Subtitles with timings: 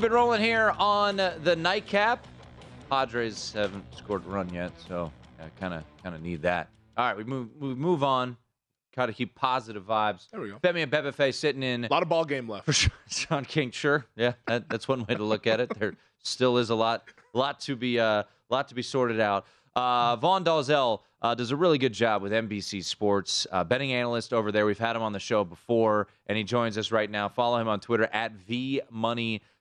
[0.00, 2.26] Keep it rolling here on the nightcap.
[2.88, 5.12] Padres haven't scored a run yet, so
[5.60, 6.70] kind of kind of need that.
[6.96, 8.38] All right, we move we move on.
[8.94, 10.30] Try to keep positive vibes.
[10.30, 10.56] There we go.
[10.56, 11.84] Betmy and Bebefe sitting in.
[11.84, 12.64] A lot of ball game left.
[12.64, 12.92] For sure.
[13.10, 14.06] Sean King, sure.
[14.16, 15.78] Yeah, that, that's one way to look at it.
[15.78, 19.44] There still is a lot lot to be uh, lot to be sorted out.
[19.76, 24.32] Uh, Vaughn Dalzell uh, does a really good job with NBC Sports, uh, betting analyst
[24.32, 24.64] over there.
[24.64, 27.28] We've had him on the show before, and he joins us right now.
[27.28, 28.32] Follow him on Twitter at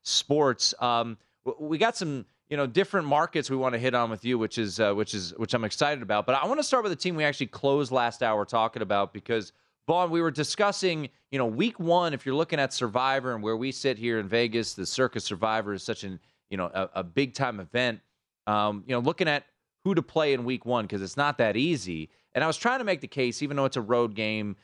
[0.06, 0.82] vmoneysports.
[0.82, 1.18] Um,
[1.60, 4.58] we got some you know different markets we want to hit on with you, which
[4.58, 6.26] is uh, which is which I'm excited about.
[6.26, 9.14] But I want to start with the team we actually closed last hour talking about
[9.14, 9.52] because
[9.88, 12.14] Vaughn, we were discussing you know week one.
[12.14, 15.74] If you're looking at Survivor and where we sit here in Vegas, the Circa Survivor
[15.74, 18.02] is such an you know a, a big time event.
[18.48, 19.46] Um, you know, looking at
[19.84, 22.10] who to play in week one because it's not that easy.
[22.34, 24.56] And I was trying to make the case, even though it's a road game,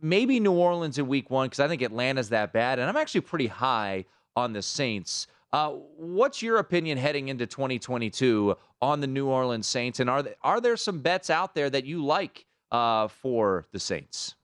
[0.00, 2.78] maybe New Orleans in week one because I think Atlanta's that bad.
[2.78, 4.04] And I'm actually pretty high
[4.36, 5.26] on the Saints.
[5.52, 10.00] Uh, what's your opinion heading into 2022 on the New Orleans Saints?
[10.00, 13.78] And are there, are there some bets out there that you like uh, for the
[13.78, 14.34] Saints?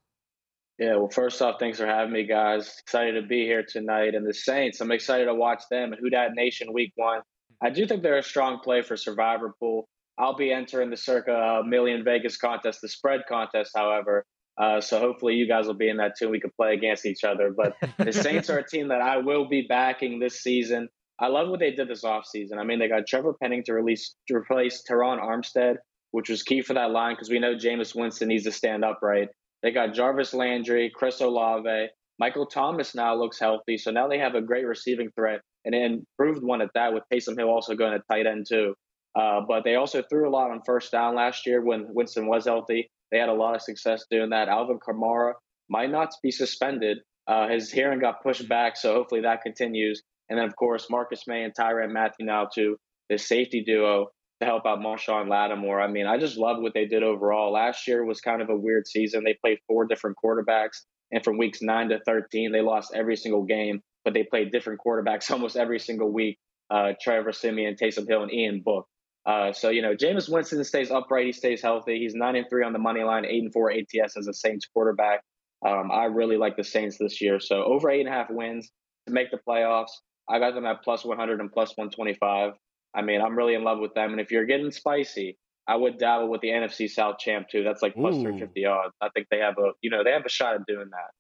[0.79, 2.79] Yeah, well, first off, thanks for having me, guys.
[2.79, 4.15] Excited to be here tonight.
[4.15, 7.21] And the Saints, I'm excited to watch them and Who Dat Nation week one.
[7.61, 9.89] I do think they're a strong play for Survivor Pool.
[10.17, 14.25] I'll be entering the circa million Vegas contest, the spread contest, however.
[14.61, 16.29] Uh, so hopefully you guys will be in that too.
[16.29, 17.53] We can play against each other.
[17.57, 20.89] But the Saints are a team that I will be backing this season.
[21.19, 22.59] I love what they did this offseason.
[22.59, 25.77] I mean, they got Trevor Penning to release to replace Terron Armstead,
[26.11, 29.29] which was key for that line because we know Jameis Winston needs to stand upright.
[29.63, 31.89] They got Jarvis Landry, Chris Olave,
[32.21, 36.05] Michael Thomas now looks healthy, so now they have a great receiving threat and an
[36.19, 38.75] improved one at that with Taysom Hill also going to tight end too.
[39.19, 42.45] Uh, but they also threw a lot on first down last year when Winston was
[42.45, 42.91] healthy.
[43.11, 44.49] They had a lot of success doing that.
[44.49, 45.35] Alvin Kamara
[45.69, 46.99] might not be suspended.
[47.27, 50.03] Uh, his hearing got pushed back, so hopefully that continues.
[50.29, 52.77] And then, of course, Marcus Maye and Tyrann Mathieu now to
[53.09, 54.09] the safety duo
[54.41, 55.81] to help out Marshon Lattimore.
[55.81, 57.53] I mean, I just love what they did overall.
[57.53, 59.23] Last year was kind of a weird season.
[59.25, 63.45] They played four different quarterbacks, and from weeks nine to 13, they lost every single
[63.45, 66.39] game, but they played different quarterbacks almost every single week.
[66.71, 68.87] Uh, Trevor Siemian, Taysom Hill, and Ian Book.
[69.31, 71.27] Uh, so you know, Jameis Winston stays upright.
[71.27, 72.01] He stays healthy.
[72.01, 74.67] He's nine and three on the money line, eight and four ATS as a Saints
[74.67, 75.23] quarterback.
[75.65, 77.39] Um, I really like the Saints this year.
[77.39, 78.69] So over eight and a half wins
[79.07, 79.93] to make the playoffs.
[80.29, 82.55] I got them at plus 100 and plus 125.
[82.93, 84.11] I mean, I'm really in love with them.
[84.11, 85.39] And if you're getting spicy,
[85.69, 87.63] I would dabble with the NFC South champ too.
[87.63, 88.95] That's like plus 350 odds.
[89.01, 91.11] I think they have a, you know, they have a shot at doing that.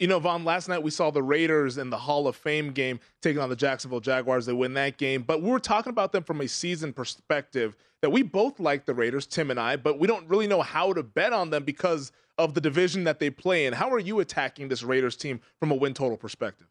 [0.00, 2.98] You know, Vaughn, last night we saw the Raiders in the Hall of Fame game
[3.22, 4.44] taking on the Jacksonville Jaguars.
[4.44, 5.22] They win that game.
[5.22, 8.94] But we were talking about them from a season perspective that we both like the
[8.94, 12.12] Raiders, Tim and I, but we don't really know how to bet on them because
[12.36, 13.72] of the division that they play in.
[13.72, 16.66] How are you attacking this Raiders team from a win total perspective?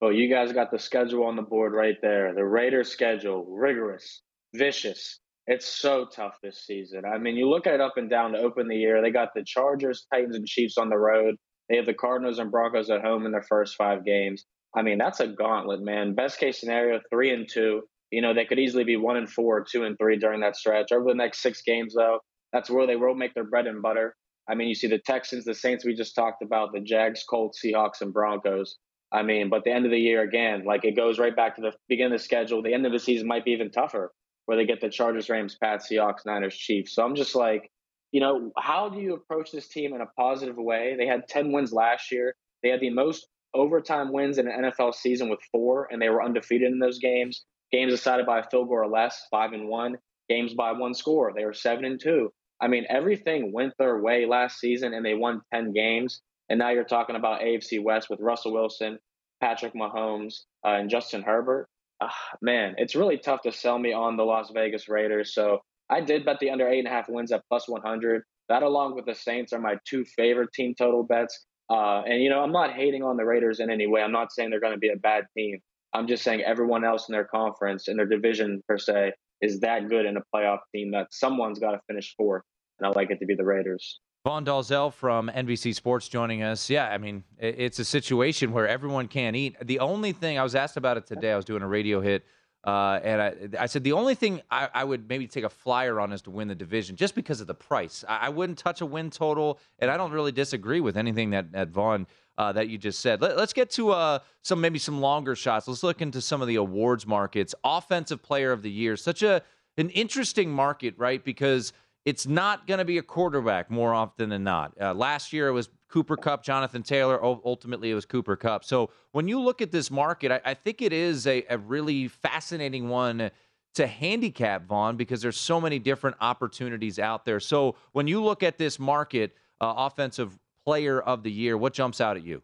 [0.00, 2.32] Well, you guys got the schedule on the board right there.
[2.34, 4.22] The Raiders schedule, rigorous,
[4.54, 5.18] vicious.
[5.46, 7.04] It's so tough this season.
[7.04, 9.02] I mean, you look at it up and down to open the year.
[9.02, 11.36] They got the Chargers, Titans, and Chiefs on the road.
[11.68, 14.44] They have the Cardinals and Broncos at home in their first five games.
[14.76, 16.14] I mean, that's a gauntlet, man.
[16.14, 17.82] Best case scenario, three and two.
[18.10, 20.92] You know, they could easily be one and four, two and three during that stretch.
[20.92, 22.20] Over the next six games, though,
[22.52, 24.14] that's where they will make their bread and butter.
[24.48, 27.60] I mean, you see the Texans, the Saints we just talked about, the Jags, Colts,
[27.64, 28.76] Seahawks, and Broncos.
[29.10, 31.62] I mean, but the end of the year again, like it goes right back to
[31.62, 32.62] the beginning of the schedule.
[32.62, 34.12] The end of the season might be even tougher,
[34.46, 36.94] where they get the Chargers, Rams, Pats, Seahawks, Niners, Chiefs.
[36.94, 37.70] So I'm just like,
[38.14, 40.94] you know, how do you approach this team in a positive way?
[40.96, 42.36] They had 10 wins last year.
[42.62, 46.22] They had the most overtime wins in an NFL season with four, and they were
[46.22, 47.44] undefeated in those games.
[47.72, 49.96] Games decided by a field goal or less, five and one.
[50.28, 52.32] Games by one score, they were seven and two.
[52.62, 56.22] I mean, everything went their way last season, and they won 10 games.
[56.48, 59.00] And now you're talking about AFC West with Russell Wilson,
[59.40, 60.34] Patrick Mahomes,
[60.64, 61.66] uh, and Justin Herbert.
[62.00, 65.34] Uh, man, it's really tough to sell me on the Las Vegas Raiders.
[65.34, 68.22] So I did bet the under eight and a half wins at plus 100.
[68.48, 71.46] That, along with the Saints, are my two favorite team total bets.
[71.70, 74.02] Uh, and, you know, I'm not hating on the Raiders in any way.
[74.02, 75.60] I'm not saying they're going to be a bad team.
[75.94, 79.88] I'm just saying everyone else in their conference, in their division per se, is that
[79.88, 82.42] good in a playoff team that someone's got to finish fourth.
[82.78, 84.00] And I like it to be the Raiders.
[84.24, 86.70] Vaughn Dalzell from NBC Sports joining us.
[86.70, 89.56] Yeah, I mean, it's a situation where everyone can't eat.
[89.62, 92.24] The only thing I was asked about it today, I was doing a radio hit
[92.64, 96.00] uh, and I, I, said the only thing I, I, would maybe take a flyer
[96.00, 98.04] on is to win the division, just because of the price.
[98.08, 101.52] I, I wouldn't touch a win total, and I don't really disagree with anything that
[101.52, 102.06] that Vaughn
[102.38, 103.20] uh, that you just said.
[103.20, 105.68] Let, us get to uh, some maybe some longer shots.
[105.68, 107.54] Let's look into some of the awards markets.
[107.64, 109.42] Offensive Player of the Year, such a
[109.76, 111.22] an interesting market, right?
[111.22, 111.72] Because
[112.04, 114.72] it's not going to be a quarterback more often than not.
[114.80, 117.22] Uh, last year it was Cooper Kupp, Jonathan Taylor.
[117.24, 118.64] Ultimately, it was Cooper Kupp.
[118.64, 122.08] So when you look at this market, I, I think it is a, a, really
[122.08, 123.30] fascinating one
[123.74, 127.40] to handicap, Vaughn, because there's so many different opportunities out there.
[127.40, 132.00] So when you look at this market, uh, offensive player of the year, what jumps
[132.00, 132.42] out at you?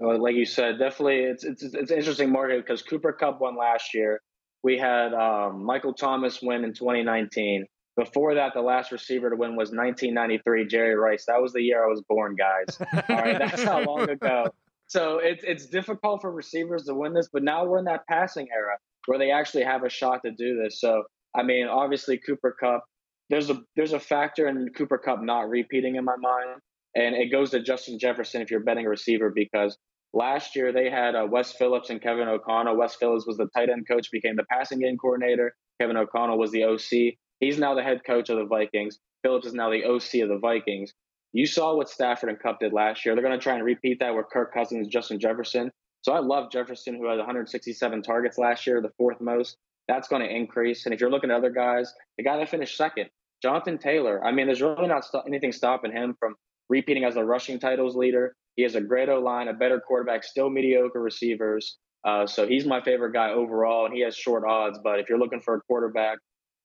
[0.00, 3.56] Well, like you said, definitely it's it's it's an interesting market because Cooper Kupp won
[3.56, 4.20] last year.
[4.62, 7.66] We had um, Michael Thomas win in 2019.
[7.96, 11.24] Before that, the last receiver to win was 1993, Jerry Rice.
[11.26, 12.78] That was the year I was born, guys.
[13.08, 14.46] All right, that's how long ago.
[14.86, 18.48] So it's it's difficult for receivers to win this, but now we're in that passing
[18.52, 18.76] era
[19.06, 20.80] where they actually have a shot to do this.
[20.80, 21.04] So
[21.34, 22.84] I mean, obviously Cooper Kupp.
[23.28, 26.60] There's a there's a factor in Cooper Kupp not repeating in my mind,
[26.96, 29.78] and it goes to Justin Jefferson if you're betting a receiver because
[30.12, 32.76] last year they had uh, Wes Phillips and Kevin O'Connell.
[32.76, 35.54] Wes Phillips was the tight end coach, became the passing game coordinator.
[35.80, 37.14] Kevin O'Connell was the OC.
[37.40, 38.98] He's now the head coach of the Vikings.
[39.22, 40.92] Phillips is now the OC of the Vikings.
[41.32, 43.14] You saw what Stafford and Kupp did last year.
[43.14, 45.70] They're going to try and repeat that with Kirk Cousins, Justin Jefferson.
[46.02, 49.56] So I love Jefferson, who had 167 targets last year, the fourth most.
[49.86, 50.86] That's going to increase.
[50.86, 53.10] And if you're looking at other guys, the guy that finished second,
[53.42, 54.24] Jonathan Taylor.
[54.24, 56.34] I mean, there's really not st- anything stopping him from
[56.68, 58.34] repeating as the rushing titles leader.
[58.56, 61.78] He has a great O line, a better quarterback, still mediocre receivers.
[62.04, 64.78] Uh, so he's my favorite guy overall, and he has short odds.
[64.82, 66.18] But if you're looking for a quarterback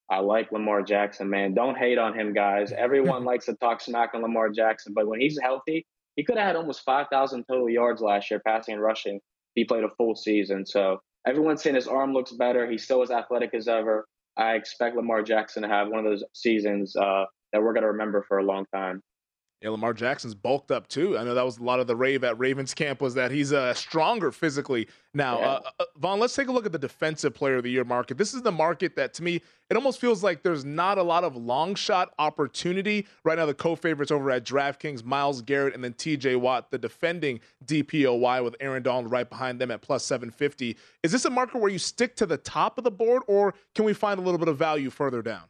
[0.10, 1.54] I like Lamar Jackson, man.
[1.54, 2.72] Don't hate on him, guys.
[2.72, 5.86] Everyone likes to talk smack on Lamar Jackson, but when he's healthy,
[6.16, 9.20] he could have had almost 5,000 total yards last year, passing and rushing.
[9.56, 10.66] He played a full season.
[10.66, 12.70] So everyone's saying his arm looks better.
[12.70, 14.06] He's still as athletic as ever.
[14.38, 17.92] I expect Lamar Jackson to have one of those seasons uh, that we're going to
[17.92, 19.02] remember for a long time.
[19.62, 21.18] Yeah, Lamar Jackson's bulked up too.
[21.18, 23.54] I know that was a lot of the rave at Ravens camp was that he's
[23.54, 25.40] uh, stronger physically now.
[25.40, 25.46] Yeah.
[25.46, 28.18] Uh, uh, Vaughn, let's take a look at the defensive player of the year market.
[28.18, 31.24] This is the market that to me it almost feels like there's not a lot
[31.24, 33.48] of long shot opportunity right now.
[33.48, 36.36] The co-favorites over at DraftKings, Myles Garrett and then T.J.
[36.36, 40.78] Watt, the defending DPOY with Aaron Donald right behind them at plus 750.
[41.02, 43.86] Is this a market where you stick to the top of the board, or can
[43.86, 45.44] we find a little bit of value further down?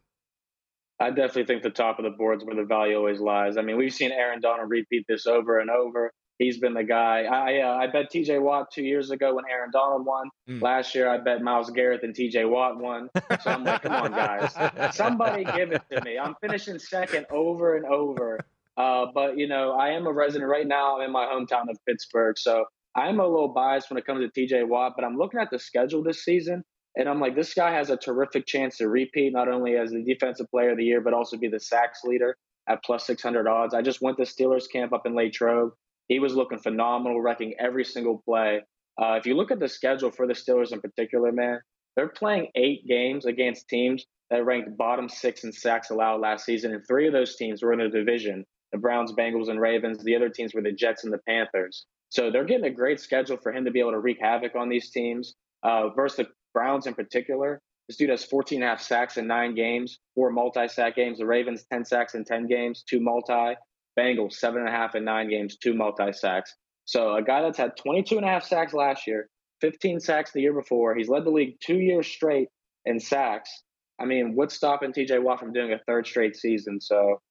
[1.00, 3.58] I definitely think the top of the board is where the value always lies.
[3.58, 6.12] I mean, we've seen Aaron Donald repeat this over and over.
[6.38, 7.24] He's been the guy.
[7.24, 8.40] I uh, I bet T.J.
[8.40, 10.30] Watt two years ago when Aaron Donald won.
[10.50, 10.62] Mm.
[10.62, 12.46] Last year I bet Myles Garrett and T.J.
[12.46, 13.10] Watt won.
[13.42, 14.54] So I'm like, come on, guys,
[14.96, 16.18] somebody give it to me.
[16.18, 18.40] I'm finishing second over and over.
[18.76, 20.98] Uh, but you know, I am a resident right now.
[20.98, 24.30] I'm in my hometown of Pittsburgh, so I'm a little biased when it comes to
[24.30, 24.64] T.J.
[24.64, 24.94] Watt.
[24.98, 26.66] But I'm looking at the schedule this season,
[26.98, 30.04] and I'm like, this guy has a terrific chance to repeat not only as the
[30.04, 32.38] defensive player of the year, but also be the sacks leader
[32.68, 33.74] at plus 600 odds.
[33.74, 35.74] I just went to Steelers camp up in Latrobe.
[36.08, 38.62] He was looking phenomenal, wrecking every single play.
[39.02, 41.60] Uh, if you look at the schedule for the Steelers in particular, man,
[41.96, 46.74] they're playing eight games against teams that ranked bottom six in sacks allowed last season,
[46.74, 50.04] and three of those teams were in a division: the Browns, Bengals, and Ravens.
[50.04, 51.86] The other teams were the Jets and the Panthers.
[52.10, 54.70] So they're getting a great schedule for him to be able to wreak havoc on
[54.70, 55.36] these teams.
[55.64, 59.28] Uh, versus the Browns in particular, this dude has 14 and a half sacks in
[59.28, 61.20] nine games, four multi-sack games.
[61.20, 63.56] The Ravens 10 sacks in 10 games, two multi.
[63.98, 66.54] Bengals seven and a half in nine games, two multi-sacks.
[66.86, 69.30] So a guy that's had 22 and a half sacks last year,
[69.62, 70.96] 15 sacks the year before.
[70.96, 72.50] He's led the league two years straight
[72.86, 73.50] in sacks.
[74.00, 76.82] I mean, what's stopping TJ Watt from doing a third straight season?
[76.82, 77.22] So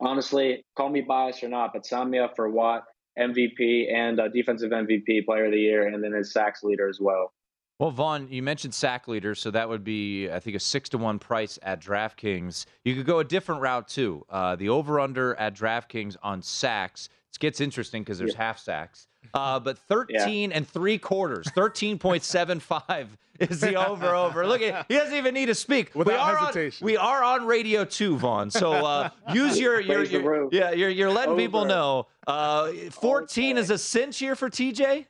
[0.00, 2.82] honestly, call me biased or not, but sign me up for Watt
[3.18, 6.98] MVP and uh, defensive MVP player of the year, and then his sacks leader as
[7.00, 7.32] well.
[7.78, 10.98] Well, Vaughn, you mentioned sack leader, so that would be, I think, a six to
[10.98, 12.66] one price at DraftKings.
[12.84, 14.24] You could go a different route too.
[14.28, 17.08] Uh, the over under at DraftKings on sacks.
[17.32, 18.38] It gets interesting because there's yeah.
[18.38, 19.06] half sacks.
[19.32, 20.56] Uh, but 13 yeah.
[20.56, 23.06] and three quarters, 13.75
[23.38, 24.44] is the over over.
[24.44, 25.94] Look at he doesn't even need to speak.
[25.94, 26.84] Without we are hesitation.
[26.84, 28.50] On, we are on radio too, Vaughn.
[28.50, 31.40] So uh, use your your, your yeah you're, you're letting over.
[31.40, 32.08] people know.
[32.26, 33.60] Uh, 14 okay.
[33.60, 35.06] is a cinch here for TJ.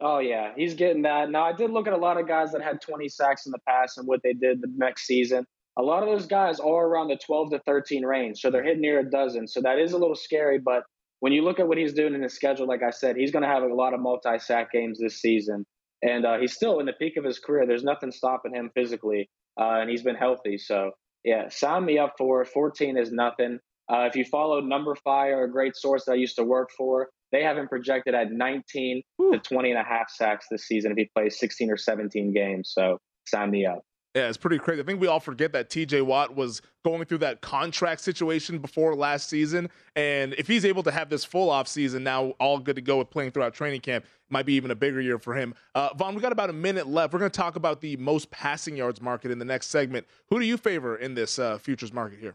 [0.00, 1.30] Oh yeah, he's getting that.
[1.30, 3.58] Now I did look at a lot of guys that had 20 sacks in the
[3.66, 5.44] past and what they did the next season.
[5.76, 8.80] A lot of those guys are around the 12 to 13 range, so they're hitting
[8.80, 9.46] near a dozen.
[9.46, 10.58] So that is a little scary.
[10.58, 10.84] But
[11.20, 13.42] when you look at what he's doing in his schedule, like I said, he's going
[13.42, 15.66] to have a lot of multi-sack games this season,
[16.02, 17.66] and uh, he's still in the peak of his career.
[17.66, 19.28] There's nothing stopping him physically,
[19.60, 20.58] uh, and he's been healthy.
[20.58, 20.92] So
[21.24, 22.48] yeah, sign me up for it.
[22.48, 23.58] 14 is nothing.
[23.90, 27.42] Uh, if you follow Numberfire, a great source that I used to work for, they
[27.42, 31.10] have him projected at 19 to 20 and a half sacks this season if he
[31.16, 32.70] plays 16 or 17 games.
[32.72, 33.82] So sign me up.
[34.14, 34.80] Yeah, it's pretty crazy.
[34.80, 38.96] I think we all forget that TJ Watt was going through that contract situation before
[38.96, 39.68] last season.
[39.96, 42.96] And if he's able to have this full off season now, all good to go
[42.98, 45.54] with playing throughout training camp, might be even a bigger year for him.
[45.74, 47.12] Uh, Vaughn, we got about a minute left.
[47.12, 50.06] We're going to talk about the most passing yards market in the next segment.
[50.30, 52.34] Who do you favor in this uh, futures market here?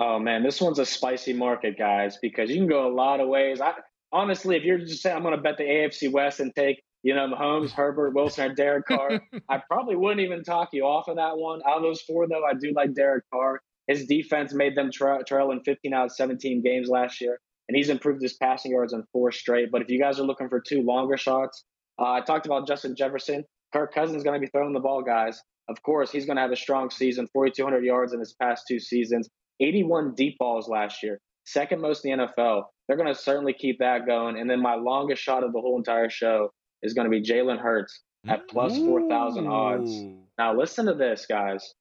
[0.00, 3.28] Oh man, this one's a spicy market, guys, because you can go a lot of
[3.28, 3.60] ways.
[3.60, 3.74] I
[4.10, 7.14] honestly, if you're just saying I'm going to bet the AFC West and take you
[7.14, 11.16] know Mahomes, Herbert, Wilson, or Derek Carr, I probably wouldn't even talk you off of
[11.16, 11.60] that one.
[11.68, 13.60] Out of those four, though, I do like Derek Carr.
[13.88, 17.38] His defense made them tra- trail in 15 out of 17 games last year,
[17.68, 19.70] and he's improved his passing yards in four straight.
[19.70, 21.64] But if you guys are looking for two longer shots,
[21.98, 23.44] uh, I talked about Justin Jefferson.
[23.70, 25.42] Kirk Cousins is going to be throwing the ball, guys.
[25.68, 28.80] Of course, he's going to have a strong season, 4,200 yards in his past two
[28.80, 29.28] seasons.
[29.60, 32.64] 81 deep balls last year, second most in the NFL.
[32.86, 34.38] They're going to certainly keep that going.
[34.38, 36.50] And then my longest shot of the whole entire show
[36.82, 39.90] is going to be Jalen Hurts at plus 4,000 odds.
[40.38, 41.74] Now, listen to this, guys.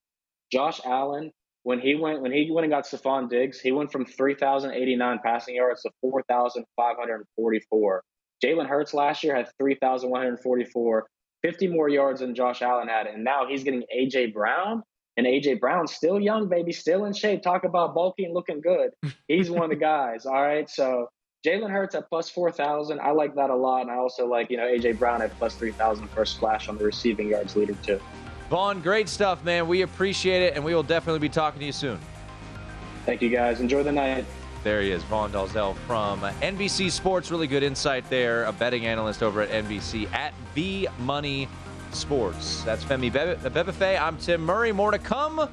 [0.51, 1.31] Josh Allen,
[1.63, 5.55] when he went when he went and got Stefon Diggs, he went from 3,089 passing
[5.55, 8.03] yards to 4,544.
[8.43, 11.07] Jalen Hurts last year had 3,144,
[11.41, 14.83] 50 more yards than Josh Allen had, and now he's getting AJ Brown
[15.19, 17.43] and AJ Brown, still young, baby, still in shape.
[17.43, 18.91] Talk about bulky and looking good.
[19.27, 20.25] He's one of the guys.
[20.25, 20.69] All right.
[20.69, 21.09] So
[21.45, 23.01] Jalen Hurts at plus 4,000.
[23.01, 23.81] I like that a lot.
[23.81, 26.77] And I also like, you know, AJ Brown at plus 3,000 for a splash on
[26.77, 27.99] the receiving yards leader, too.
[28.49, 29.67] Vaughn, great stuff, man.
[29.67, 30.55] We appreciate it.
[30.55, 31.99] And we will definitely be talking to you soon.
[33.05, 33.59] Thank you, guys.
[33.59, 34.23] Enjoy the night.
[34.63, 37.29] There he is, Vaughn Dalzell from uh, NBC Sports.
[37.29, 38.45] Really good insight there.
[38.45, 41.49] A betting analyst over at NBC at V Money
[41.95, 42.63] sports.
[42.63, 44.01] That's Femi Abebefe.
[44.01, 44.71] I'm Tim Murray.
[44.71, 45.49] More to come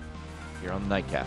[0.60, 1.26] here on the Nightcap.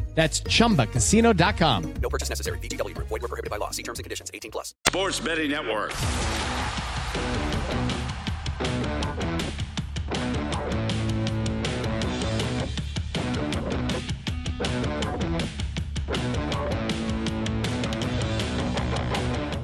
[0.13, 1.93] That's chumbacasino.com.
[2.01, 2.59] No purchase necessary.
[2.59, 3.71] VGW, void, were prohibited by law.
[3.71, 4.75] See terms and conditions 18 plus.
[4.87, 5.93] Sports Betting Network.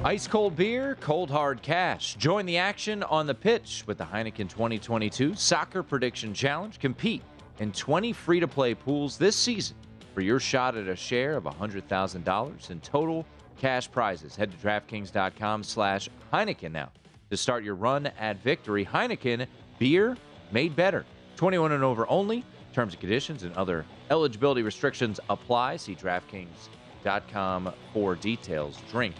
[0.04, 2.14] Ice cold beer, cold hard cash.
[2.14, 6.78] Join the action on the pitch with the Heineken 2022 Soccer Prediction Challenge.
[6.78, 7.22] Compete
[7.58, 9.76] in 20 free to play pools this season
[10.18, 13.24] for your shot at a share of $100,000 in total
[13.56, 14.34] cash prizes.
[14.34, 16.90] Head to DraftKings.com slash Heineken now
[17.30, 18.84] to start your run at victory.
[18.84, 19.46] Heineken,
[19.78, 20.16] beer
[20.50, 21.06] made better.
[21.36, 22.44] 21 and over only.
[22.72, 25.76] Terms and conditions and other eligibility restrictions apply.
[25.76, 28.76] See DraftKings.com for details.
[28.90, 29.14] Drink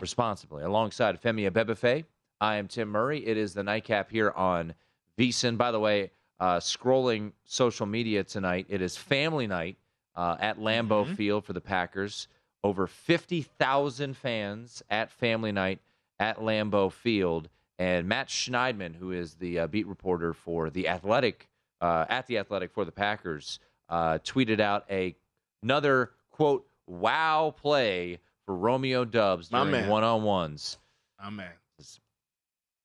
[0.00, 0.64] responsibly.
[0.64, 2.04] Alongside Femi Abebefe,
[2.40, 3.24] I am Tim Murray.
[3.24, 4.74] It is the nightcap here on
[5.16, 5.56] VSIN.
[5.56, 6.10] By the way,
[6.40, 9.76] uh, scrolling social media tonight, it is family night
[10.16, 11.14] uh, at Lambeau Mm-hmm.
[11.14, 12.28] Field for the Packers.
[12.64, 15.80] Over 50,000 fans at family night
[16.18, 17.48] at Lambeau Field.
[17.78, 21.48] And Matt Schneidman, who is the uh, beat reporter for the Athletic,
[21.80, 23.58] uh, at the Athletic for the Packers,
[23.90, 25.14] uh, tweeted out a
[25.62, 30.78] another quote wow play for Romeo Doubs during one on ones.
[31.22, 31.50] Oh man.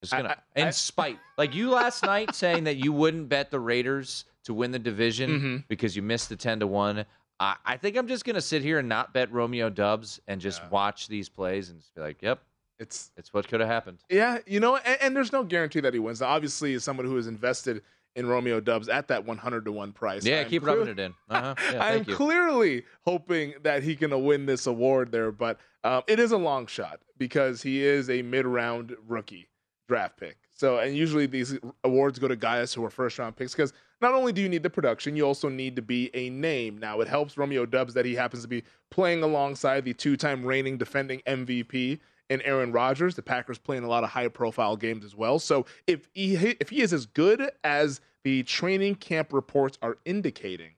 [0.04, 3.30] Just gonna, I- I- in I- spite, like you last night saying that you wouldn't
[3.30, 5.68] bet the Raiders to win the division Mhm.
[5.68, 7.06] because you missed the ten to one.
[7.42, 10.62] I, I think I'm just gonna sit here and not bet Romeo Doubs and just
[10.62, 10.70] Yeah.
[10.70, 12.40] watch these plays and just be like, "Yep,
[12.80, 15.94] It's it's what could have happened." yeah, you know, and, and there's no guarantee that
[15.94, 16.22] he wins.
[16.22, 17.82] Now, obviously, as someone who is invested
[18.16, 21.00] in Romeo Doubs at that 100 to one price, Yeah, I'm keep clear- rubbing it
[21.00, 21.14] in.
[21.30, 21.56] Uh-huh.
[21.74, 22.16] Yeah, I'm you.
[22.16, 26.68] clearly hoping that he can win this award there, but um, it is a long
[26.68, 29.48] shot because he is a mid-round rookie
[29.88, 30.38] draft pick.
[30.54, 34.32] So, and usually these awards go to guys who are first-round picks because not only
[34.34, 36.78] do you need the production, you also need to be a name.
[36.78, 40.44] Now, it helps Romeo Doubs that he happens to be playing alongside the two time
[40.46, 43.16] reigning defending MVP in Aaron Rodgers.
[43.16, 45.40] The Packers playing a lot of high profile games as well.
[45.40, 50.72] So if he if he is as good as the training camp reports are indicating,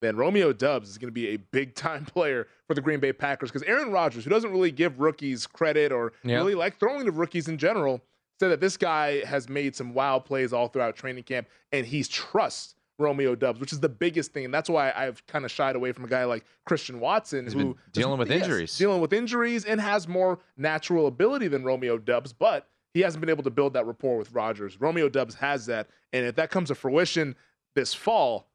[0.00, 3.12] then Romeo Doubs is going to be a big time player for the Green Bay
[3.12, 6.36] Packers because Aaron Rodgers, who doesn't really give rookies credit or Yep.
[6.38, 8.00] really like throwing to rookies in general,
[8.38, 12.08] said that this guy has made some wild plays all throughout training camp and he's
[12.08, 14.44] trusts Romeo Doubs, which is the biggest thing.
[14.44, 17.52] And that's why I've kind of shied away from a guy like Christian Watson, He's
[17.52, 18.76] who been dealing with yes, injuries.
[18.78, 23.30] dealing with injuries, and has more natural ability than Romeo Doubs, but he hasn't been
[23.30, 24.80] able to build that rapport with Rodgers.
[24.80, 27.36] Romeo Doubs has that, and if that comes to fruition
[27.74, 28.48] this fall,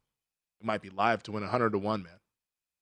[0.59, 2.11] it might be live to win 100 to 1, man.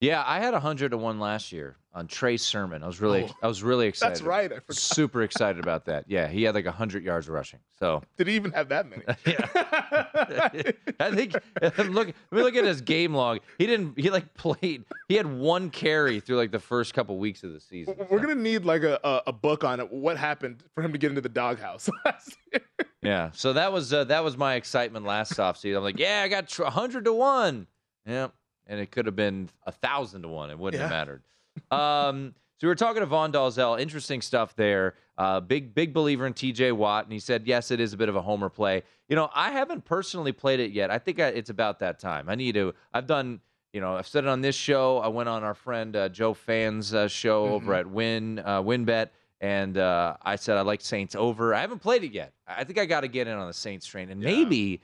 [0.01, 2.81] Yeah, I had 100 to 1 last year on Trey Sermon.
[2.83, 3.35] I was really Oh.
[3.43, 4.15] I was really excited.
[4.15, 4.51] That's right.
[4.51, 4.75] I forgot.
[4.75, 6.05] Super excited about that.
[6.07, 7.59] Yeah, he had like 100 yards rushing.
[7.79, 9.03] So, Did he even have that many?
[10.99, 11.33] I think
[11.77, 13.39] look let me look at his game log.
[13.57, 17.43] He didn't he like played he had one carry through like the first couple weeks
[17.43, 17.95] of the season.
[18.09, 19.91] We're gonna need like a, a, a book on it.
[19.91, 22.61] What happened for him to get into the doghouse last year?
[23.03, 23.31] Yeah.
[23.33, 25.77] So that was uh, that was my excitement last offseason.
[25.77, 27.67] I'm like, yeah, I got tr- 100 to 1.
[28.07, 28.27] Yeah.
[28.71, 30.49] And it could have been a 1,000 to 1.
[30.49, 31.23] It wouldn't have mattered.
[31.71, 33.79] Um, so we were talking to Vaughn Dalzell.
[33.79, 34.95] Interesting stuff there.
[35.17, 37.03] Uh, big, big believer in TJ Watt.
[37.03, 38.83] And he said, yes, it is a bit of a homer play.
[39.09, 40.89] You know, I haven't personally played it yet.
[40.89, 42.29] I think I, it's about that time.
[42.29, 42.73] I need to.
[42.93, 43.41] I've done,
[43.73, 44.99] you know, I've said it on this show.
[44.99, 49.09] I went on our friend uh, Joe Fan's uh, show over at Win, uh, WynnBET.
[49.41, 51.53] And uh, I said I like Saints over.
[51.53, 52.31] I haven't played it yet.
[52.47, 54.81] I think I got to get in on the Saints train, and maybe,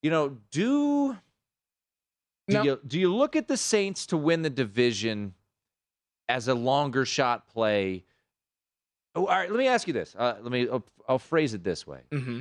[0.00, 1.16] you know, do
[2.50, 2.62] do No.
[2.64, 5.34] you do you look at the Saints to win the division
[6.28, 8.04] as a longer shot play?
[9.14, 10.14] Oh, all right, let me ask you this.
[10.16, 10.68] Uh, let me.
[10.68, 12.40] I'll, I'll phrase it this way, Mm-hmm.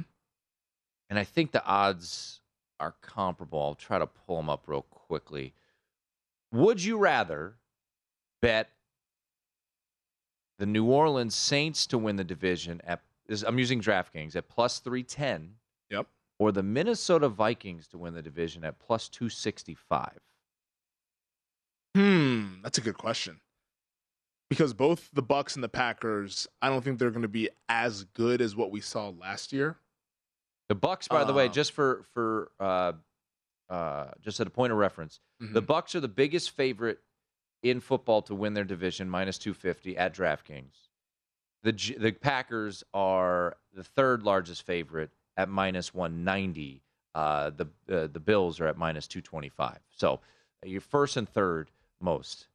[1.09, 2.41] and I think the odds
[2.79, 3.59] are comparable.
[3.61, 5.53] I'll try to pull them up real quickly.
[6.51, 7.55] Would you rather
[8.41, 8.69] bet
[10.59, 13.01] the New Orleans Saints to win the division at
[13.45, 15.49] I'm using DraftKings at plus 310 Yep.
[16.39, 20.17] Or the Minnesota Vikings to win the division at plus 265?
[21.95, 23.39] Hmm, that's a good question.
[24.49, 28.05] Because both the Bucs and the Packers, I don't think they're going to be as
[28.05, 29.77] good as what we saw last year.
[30.69, 32.93] The Bucs, by the way, Um, just for for uh,
[33.69, 35.53] uh, just at a point of reference, Mm-hmm.
[35.53, 36.99] the Bucs are the biggest favorite
[37.63, 40.87] in football to win their division, minus two fifty at DraftKings.
[41.63, 46.83] The the Packers are the third largest favorite at minus one ninety.
[47.15, 49.79] Uh, the uh, the Bills are at minus two twenty five.
[49.89, 50.19] So
[50.63, 51.71] your first and third
[52.01, 52.47] most.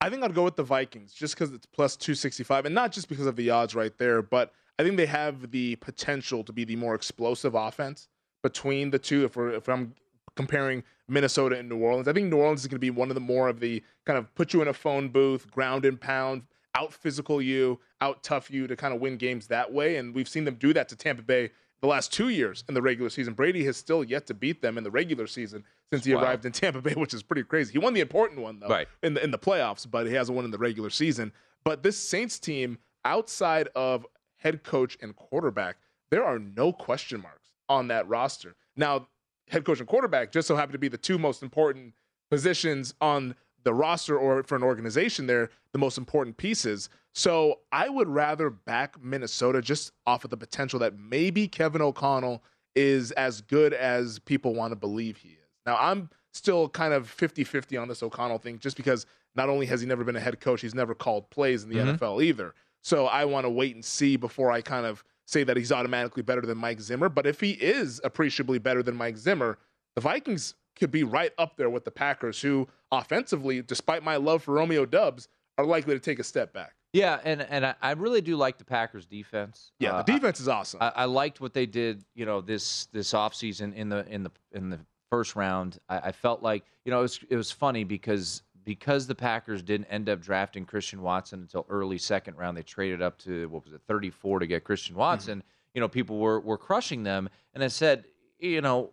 [0.00, 3.08] I think I'd go with the Vikings just because it's plus 265, and not just
[3.08, 6.64] because of the odds right there, but I think they have the potential to be
[6.64, 8.08] the more explosive offense
[8.42, 9.24] between the two.
[9.24, 9.94] If we're if I'm
[10.36, 13.14] comparing Minnesota and New Orleans, I think New Orleans is going to be one of
[13.14, 16.42] the more of the kind of put you in a phone booth, ground and pound,
[16.74, 20.28] out physical you, out tough you to kind of win games that way, and we've
[20.28, 21.50] seen them do that to Tampa Bay
[21.84, 23.34] the last two years in the regular season.
[23.34, 26.22] Brady has still yet to beat them in the regular season since he Wow.
[26.22, 27.72] arrived in Tampa Bay, which is pretty crazy.
[27.72, 28.88] He won the important one though, Right.
[29.02, 31.30] in the in the playoffs, but he hasn't won in the regular season.
[31.62, 35.76] But this Saints team, outside of head coach and quarterback,
[36.08, 38.54] there are no question marks on that roster.
[38.76, 39.08] Now,
[39.48, 41.92] head coach and quarterback just so happen to be the two most important
[42.30, 46.88] positions on the roster or for an organization they're the most important pieces.
[47.14, 52.42] So I would rather back Minnesota just off of the potential that maybe Kevin O'Connell
[52.74, 55.48] is as good as people want to believe he is.
[55.64, 59.80] Now I'm still kind of 50-50 on this O'Connell thing just because not only has
[59.80, 61.96] he never been a head coach, he's never called plays in the Mhm.
[61.96, 62.52] NFL either.
[62.82, 66.22] So I want to wait and see before I kind of say that he's automatically
[66.22, 67.08] better than Mike Zimmer.
[67.08, 69.58] But if he is appreciably better than Mike Zimmer,
[69.94, 74.42] the Vikings could be right up there with the Packers, who offensively, despite my love
[74.42, 76.74] for Romeo Doubs, are likely to take a step back.
[76.94, 79.72] Yeah, and and I, I really do like the Packers defense.
[79.80, 80.78] Yeah, Uh, the defense is awesome.
[80.80, 84.30] I, I liked what they did, you know, this this offseason in the in the
[84.52, 84.78] in the
[85.10, 85.78] first round.
[85.88, 89.60] I, I felt like, you know, it was it was funny because because the Packers
[89.60, 92.56] didn't end up drafting Christian Watson until early second round.
[92.56, 95.42] They traded up to what was it, 34 to get Christian Watson.
[95.74, 98.04] You know, people were were crushing them, and I said,
[98.38, 98.90] you know,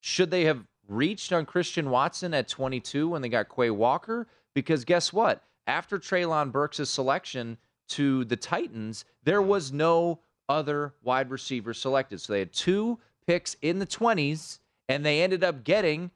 [0.00, 4.26] should they have reached on Christian Watson at 22 when they got Quay Walker?
[4.52, 5.42] Because guess what?
[5.66, 7.58] After Treylon Burks' selection
[7.90, 12.20] to the Titans, there was no other wide receiver selected.
[12.20, 16.10] So they had two picks in the 20s, and they ended up getting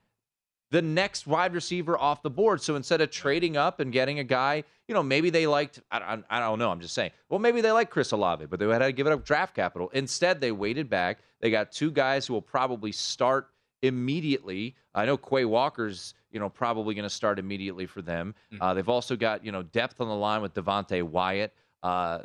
[0.70, 2.60] the next wide receiver off the board.
[2.60, 5.98] So instead of trading up and getting a guy, you know, maybe they liked, I,
[5.98, 8.66] I, I don't know, I'm just saying, well, maybe they like Chris Olave, but they
[8.66, 9.88] had to give it up draft capital.
[9.90, 11.18] Instead, they waited back.
[11.40, 13.50] They got two guys who will probably start
[13.84, 14.74] immediately.
[14.94, 18.34] I know Quay Walker's, you know, probably going to start immediately for them.
[18.60, 21.52] Uh, they've also got, you know, depth on the line with Devonte Wyatt.
[21.82, 22.20] Uh,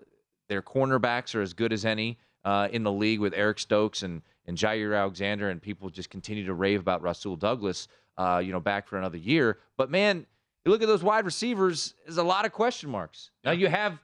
[0.48, 4.22] their cornerbacks are as good as any uh, in the league with Eric Stokes and,
[4.46, 8.60] and Jaire Alexander, and people just continue to rave about Rasul Douglas, uh, you know,
[8.60, 9.60] back for another year.
[9.78, 10.26] But man,
[10.66, 13.32] you look at those wide receivers, there's a lot of question marks.
[13.44, 14.00] Now you have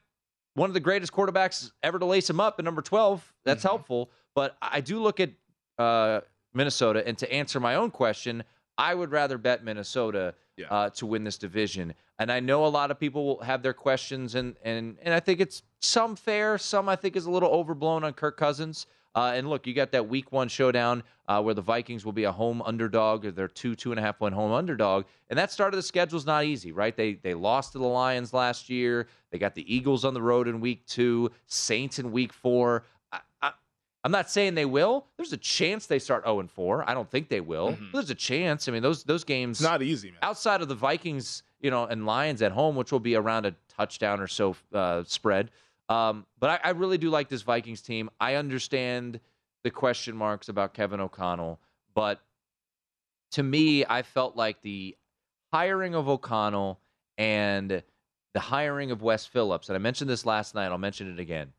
[0.55, 3.33] one of the greatest quarterbacks ever to lace him up at number 12.
[3.45, 4.09] That's helpful.
[4.35, 5.31] But I do look at
[5.77, 6.21] uh,
[6.55, 8.43] Minnesota, and to answer my own question,
[8.77, 10.33] I would rather bet Minnesota
[10.69, 11.93] uh, to win this division.
[12.19, 15.19] And I know a lot of people will have their questions, and and and I
[15.19, 18.87] think it's some fair, some I think is a little overblown on Kirk Cousins.
[19.15, 22.25] Uh, and look, you got that Week One showdown uh, where the Vikings will be
[22.25, 25.51] a home underdog, or they're two two and a half point home underdog, and that
[25.51, 26.95] start of the schedule is not easy, right?
[26.95, 29.07] They they lost to the Lions last year.
[29.31, 32.83] They got the Eagles on the road in Week Two, Saints in Week Four.
[33.11, 33.51] I, I,
[34.05, 35.07] I'm not saying they will.
[35.17, 36.87] There's a chance they start 0 and 4.
[36.87, 37.71] I don't think they will.
[37.73, 37.91] Mhm.
[37.91, 38.67] There's a chance.
[38.67, 40.19] I mean, those those games It's not easy, man.
[40.21, 43.55] outside of the Vikings, you know, and Lions at home, which will be around a
[43.67, 45.49] touchdown or so uh, spread.
[45.89, 48.09] Um, but I, I really do like this Vikings team.
[48.19, 49.19] I understand
[49.63, 51.59] the question marks about Kevin O'Connell,
[51.95, 52.21] but
[53.31, 54.95] to me, I felt like the
[55.51, 56.79] hiring of O'Connell
[57.17, 57.81] and
[58.33, 61.53] the hiring of Wes Phillips, and I mentioned this last night, I'll mention it again.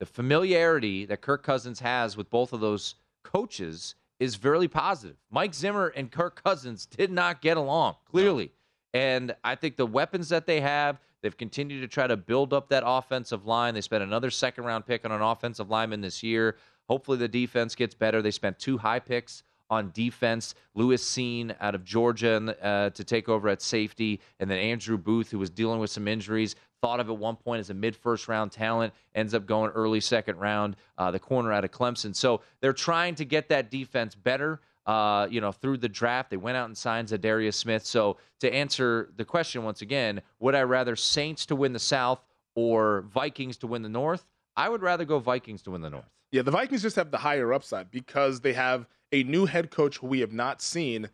[0.00, 5.16] The familiarity that Kirk Cousins has with both of those coaches is very positive.
[5.30, 8.52] Mike Zimmer and Kirk Cousins did not get along, clearly.
[8.92, 12.68] And I think the weapons that they have, they've continued to try to build up
[12.68, 13.74] that offensive line.
[13.74, 16.56] They spent another second round pick on an offensive lineman this year.
[16.88, 18.22] Hopefully the defense gets better.
[18.22, 20.54] They spent two high picks on defense.
[20.74, 25.30] Lewis Cine out of Georgia uh, to take over at safety, and then Andrew Booth,
[25.30, 26.54] who was dealing with some injuries,
[26.84, 30.00] thought of at one point as a mid first round talent, ends up going early
[30.00, 30.76] second round.
[30.98, 32.14] Uh, the corner out of Clemson.
[32.14, 34.60] So they're trying to get that defense better.
[34.84, 37.86] Uh, you know, through the draft, they went out and signed Za'Darius Smith.
[37.86, 42.20] So to answer the question once again, would I rather Saints to win the South
[42.54, 44.26] or Vikings to win the North?
[44.54, 46.10] I would rather go Vikings to win the North.
[46.32, 49.96] Yeah, the Vikings just have the higher upside because they have a new head coach
[49.96, 51.08] who we have not seen,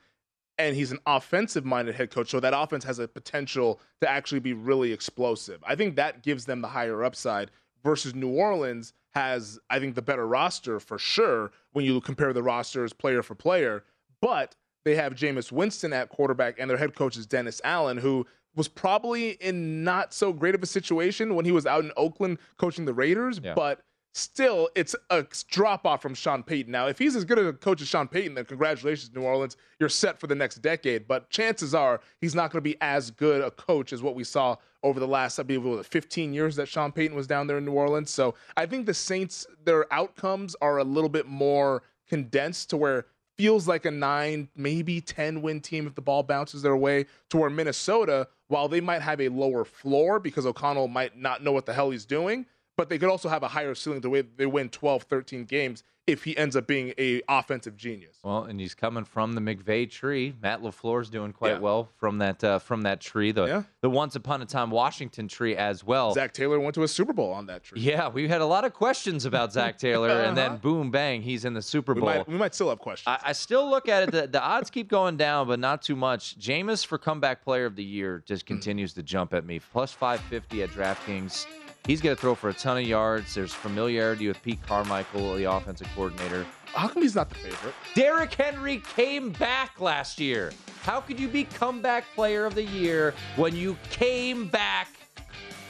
[0.61, 2.31] and he's an offensive minded head coach.
[2.31, 5.62] So that offense has a potential to actually be really explosive.
[5.66, 7.51] I think that gives them the higher upside
[7.83, 12.42] versus New Orleans has, I think, the better roster for sure when you compare the
[12.42, 13.85] rosters player for player.
[14.20, 18.27] But they have Jameis Winston at quarterback, and their head coach is Dennis Allen, who
[18.55, 22.38] was probably in not so great of a situation when he was out in Oakland
[22.59, 23.55] coaching the Raiders, Yeah.
[23.55, 23.81] but
[24.12, 26.70] still it's a drop off from Sean Payton.
[26.70, 29.57] Now, if he's as good a coach as Sean Payton, then congratulations, New Orleans.
[29.79, 31.07] You're set for the next decade.
[31.07, 34.25] But chances are he's not going to be as good a coach as what we
[34.25, 37.59] saw over the last, I believe, was 15 years that Sean Payton was down there
[37.59, 38.11] in New Orleans.
[38.11, 43.07] So I think the Saints, their outcomes are a little bit more condensed to where
[43.37, 47.38] feels like a nine, maybe 10 win team if the ball bounces their way, to
[47.38, 51.64] where Minnesota, while they might have a lower floor because O'Connell might not know what
[51.64, 52.44] the hell he's doing,
[52.76, 55.83] but they could also have a higher ceiling the way they win 12, 13 games
[56.06, 58.16] if he ends up being a offensive genius.
[58.24, 60.35] Well, and he's coming from the McVay tree.
[60.42, 61.59] Matt LaFleur's doing quite Yeah.
[61.59, 63.30] well from that uh, from that tree.
[63.30, 63.62] The Yeah.
[63.83, 66.12] the once upon a time Washington tree as well.
[66.12, 67.80] Zac Taylor went to a Super Bowl on that tree.
[67.80, 70.56] Yeah, we had a lot of questions about Zac Taylor, and then Uh-huh.
[70.62, 72.09] boom, bang, he's in the Super We Bowl.
[72.11, 73.06] might, we might still have questions.
[73.22, 74.11] I, I still look at it.
[74.11, 76.37] The, the odds keep going down, but not too much.
[76.40, 78.54] Jameis for comeback player of the year just Hmm.
[78.54, 79.61] continues to jump at me.
[79.61, 81.46] Plus 550 at DraftKings.
[81.86, 83.34] He's going to throw for a ton of yards.
[83.34, 86.46] There's familiarity with Pete Carmichael, the offensive coordinator.
[86.66, 87.74] How come he's not the favorite?
[87.94, 90.52] Derrick Henry came back last year.
[90.82, 94.88] How could you be comeback player of the year when you came back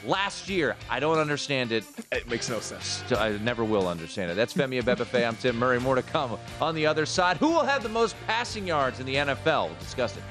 [0.05, 0.77] last year?
[0.91, 1.85] I don't understand it.
[2.13, 3.03] It makes no sense.
[3.13, 4.35] I never will understand it.
[4.35, 5.27] That's Femi Abebefe.
[5.27, 5.81] I'm Tim Murray.
[5.81, 7.39] More to come on the other side.
[7.39, 9.69] Who will have the most passing yards in the NFL?
[9.69, 10.23] We'll discuss it.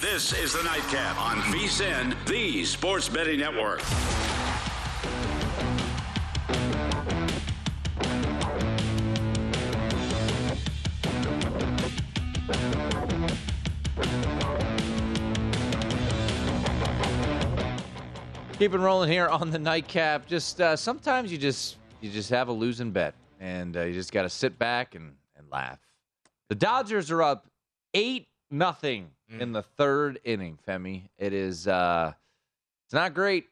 [0.00, 3.80] This is the Nightcap on VSIN, the Sports Betting Network.
[18.58, 20.26] Keep rolling here on the nightcap.
[20.26, 24.12] Just uh, sometimes you just you just have a losing bet, and uh, you just
[24.12, 25.80] got to sit back and, and laugh.
[26.50, 27.46] The Dodgers are up
[27.94, 30.58] eight nothing in the third inning.
[30.66, 32.12] Femi, it is uh,
[32.86, 33.46] it's not great.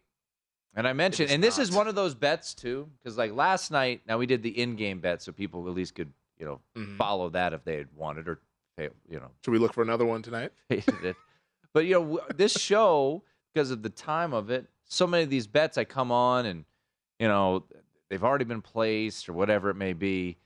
[0.75, 4.01] And I mentioned, and this is one of those bets too, because like last night,
[4.07, 6.97] now we did the in-game bet, so people at least could you know Mhm.
[6.97, 8.41] follow that if they had wanted or
[8.79, 10.53] you know Should we look for another one tonight?
[11.75, 13.23] But you know, this show
[13.55, 16.65] because of the time of it, so many of these bets I come on and
[17.19, 17.65] you know
[18.11, 20.37] they've already been placed or whatever it may be.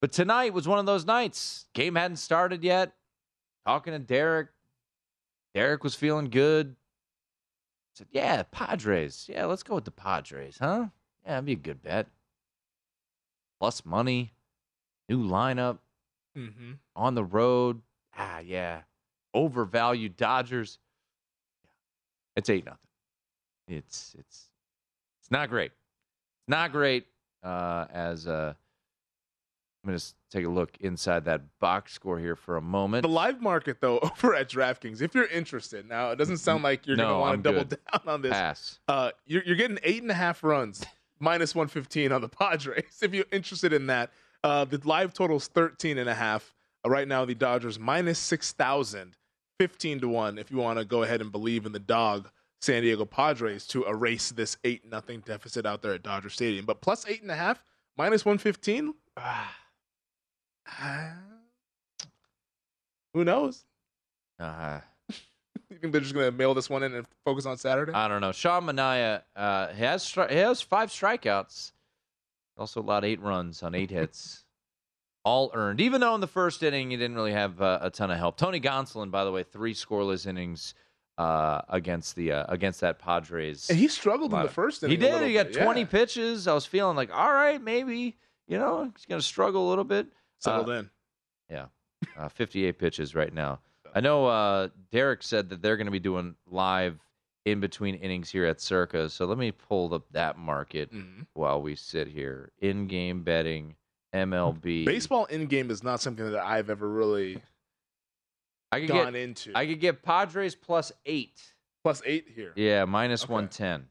[0.00, 1.66] But tonight was one of those nights.
[1.74, 2.92] Game hadn't started yet.
[3.66, 4.48] Talking to Derek.
[5.54, 6.76] Derek was feeling good.
[7.94, 9.26] said, Yeah, Padres.
[9.28, 10.86] Yeah, let's go with the Padres, huh?
[11.24, 12.06] Yeah, that'd be a good bet.
[13.60, 14.32] Plus money,
[15.08, 15.78] new lineup,
[16.36, 16.72] Mm-hmm.
[16.94, 17.80] on the road.
[18.16, 18.82] Ah, yeah.
[19.34, 20.78] Overvalued Dodgers.
[21.64, 21.70] Yeah.
[22.36, 22.78] It's eight nothing.
[23.66, 24.48] It's it's
[25.20, 25.72] it's not great.
[25.72, 27.06] It's not great.
[27.42, 28.54] Uh, as uh,
[29.82, 33.02] I'm gonna just take a look inside that box score here for a moment.
[33.02, 36.86] The live market, though, over at DraftKings, if you're interested, now it doesn't sound like
[36.86, 37.78] you're going to want to double good.
[37.92, 38.32] down on this.
[38.32, 38.80] Pass.
[38.88, 40.84] Uh, you're, you're getting eight and a half runs,
[41.20, 42.84] minus 115 on the Padres.
[43.02, 44.10] If you're interested in that,
[44.44, 46.54] uh, the live total's 13 and a half.
[46.84, 49.16] Uh, right now, the Dodgers minus 6,000,
[49.58, 50.38] 15 to 1.
[50.38, 52.28] If you want to go ahead and believe in the dog,
[52.60, 56.66] San Diego Padres to erase this 8 nothing deficit out there at Dodger Stadium.
[56.66, 57.62] But plus eight and a half,
[57.96, 58.94] minus 115.
[59.20, 59.52] Ah,
[63.14, 63.64] who knows?
[64.38, 64.80] Uh,
[65.70, 67.92] You think they're just going to mail this one in and focus on Saturday?
[67.92, 68.32] I don't know.
[68.32, 71.72] Sean Manaea uh, has stri- he has five strikeouts.
[72.56, 74.44] Also allowed eight runs on eight hits,
[75.24, 75.80] all earned.
[75.82, 78.38] Even though in the first inning he didn't really have uh, a ton of help.
[78.38, 80.72] Tony Gonsolin, by the way, three scoreless innings
[81.18, 83.68] uh, against the uh, against that Padres.
[83.68, 85.02] and he struggled in the first He inning.
[85.04, 85.28] a did.
[85.28, 85.86] He got bit, 20 yeah.
[85.86, 86.48] pitches.
[86.48, 88.16] I was feeling like, all right, maybe
[88.48, 90.06] you know he's going to struggle a little bit.
[90.38, 90.90] Settled Uh, in.
[91.50, 91.66] Yeah,
[92.16, 93.60] uh, 58 pitches right now.
[93.94, 96.98] I know uh, Derek said that they're going to be doing live
[97.44, 99.08] in between innings here at Circa.
[99.08, 101.26] So let me pull up that market Mhm.
[101.32, 102.52] while we sit here.
[102.60, 103.74] In-game betting,
[104.12, 104.84] MLB.
[104.84, 107.40] Baseball in game is not something that I've ever really
[108.72, 109.52] I could gone get into.
[109.54, 111.40] I could get Padres plus eight.
[111.82, 112.52] Plus eight here.
[112.54, 113.32] Yeah, minus Okay.
[113.32, 113.88] 110.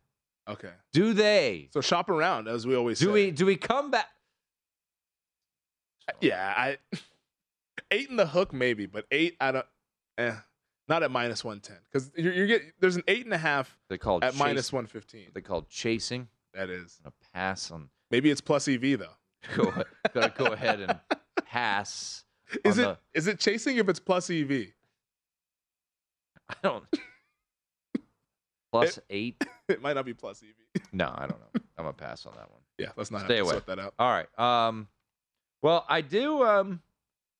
[0.48, 0.72] Okay.
[0.94, 1.70] Do they?
[1.74, 3.12] So shop around, as we always Do say.
[3.12, 3.32] we?
[3.32, 4.08] Do we come back?
[6.22, 6.78] Yeah, I
[7.92, 9.66] eight in the hook maybe, but eight I don't.
[10.18, 10.34] Eh,
[10.88, 13.78] not at minus one ten because you're, you're get there's an eight and a half
[13.90, 15.28] They call it at minus one fifteen.
[15.34, 16.28] They call chasing.
[16.54, 17.90] That is A pass on.
[18.12, 19.16] maybe it's plus EV though.
[19.56, 19.74] Go,
[20.14, 21.00] gotta go ahead and
[21.46, 22.24] pass.
[22.64, 24.52] Is it is it chasing if it's plus EV?
[26.50, 26.86] I don't.
[28.72, 29.44] Plus eight?
[29.68, 30.82] It might not be plus EV.
[30.94, 31.62] No, I don't know.
[31.78, 32.62] I'm gonna pass on that one.
[32.78, 33.52] Yeah, let's not Stay have to away.
[33.52, 33.94] sort that out.
[34.00, 34.40] All right.
[34.40, 34.88] Um,
[35.62, 36.44] well, I do.
[36.44, 36.82] Um,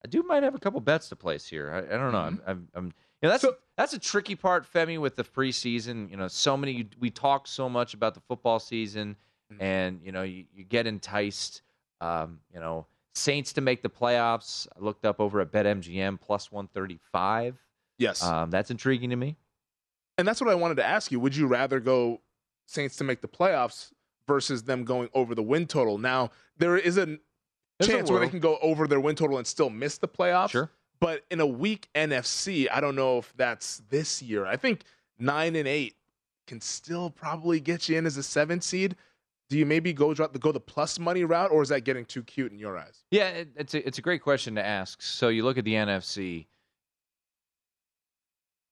[0.04, 1.72] I do might have a couple bets to place here.
[1.72, 2.20] I, I don't know.
[2.20, 2.86] I'm, I'm, I'm.
[3.22, 3.46] You know, that's
[3.78, 6.10] that's a tricky part, Femi, with the preseason.
[6.12, 6.88] You know, so many.
[7.00, 9.16] We talk so much about the football season,
[9.60, 11.62] and you know, you, you get enticed.
[12.00, 14.68] Um, you know, Saints to make the playoffs.
[14.76, 17.58] I looked up over at BetMGM plus one thirty five.
[17.98, 19.36] Yes, Um, that's intriguing to me.
[20.20, 21.20] and that's what I wanted to ask you.
[21.20, 22.22] Would you rather go
[22.68, 23.92] Saints to make the playoffs
[24.28, 25.98] versus them going over the win total?
[25.98, 27.18] Now there is a
[27.80, 30.52] There's chance where they can go over their win total and still miss the playoffs.
[30.52, 30.72] Sure.
[31.00, 34.46] But in a weak NFC, I don't know if that's this year.
[34.46, 34.84] I think
[35.20, 35.96] nine and eight
[36.48, 38.96] can still probably get you in as a seven seed.
[39.50, 42.24] Do you maybe go drop go the plus money route, or is that getting too
[42.24, 43.04] cute in your eyes?
[43.12, 45.02] Yeah, it, it's a it's a great question to ask.
[45.02, 46.48] So you look at the NFC.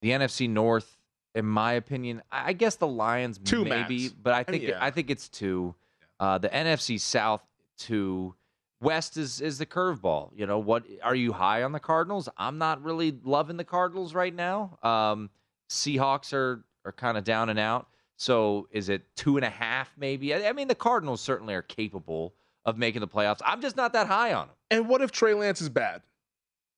[0.01, 0.97] The NFC North,
[1.33, 4.13] in my opinion, I I guess the Lions Two maybe, max.
[4.21, 4.77] but I I mean, think yeah.
[4.81, 5.75] I think it's two.
[6.19, 7.41] Uh, the NFC South
[7.77, 8.35] two.
[8.81, 10.31] West is is the curveball.
[10.35, 10.85] You know what?
[11.03, 12.29] Are you high on the Cardinals?
[12.37, 14.77] I'm not really loving the Cardinals right now.
[14.83, 15.29] Um,
[15.69, 17.87] Seahawks are are kind of down and out.
[18.17, 20.33] So is it two and a half maybe?
[20.33, 22.33] I, I mean, the Cardinals certainly are capable
[22.65, 23.39] of making the playoffs.
[23.45, 24.55] I'm just not that high on them.
[24.71, 26.01] And what if Trey Lance is bad?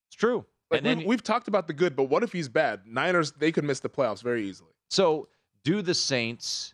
[0.09, 0.45] It's true.
[0.69, 2.81] Like and then we've, we've talked about the good, but what if he's bad?
[2.85, 4.71] Niners they could miss the playoffs very easily.
[4.89, 5.27] So,
[5.63, 6.73] do the Saints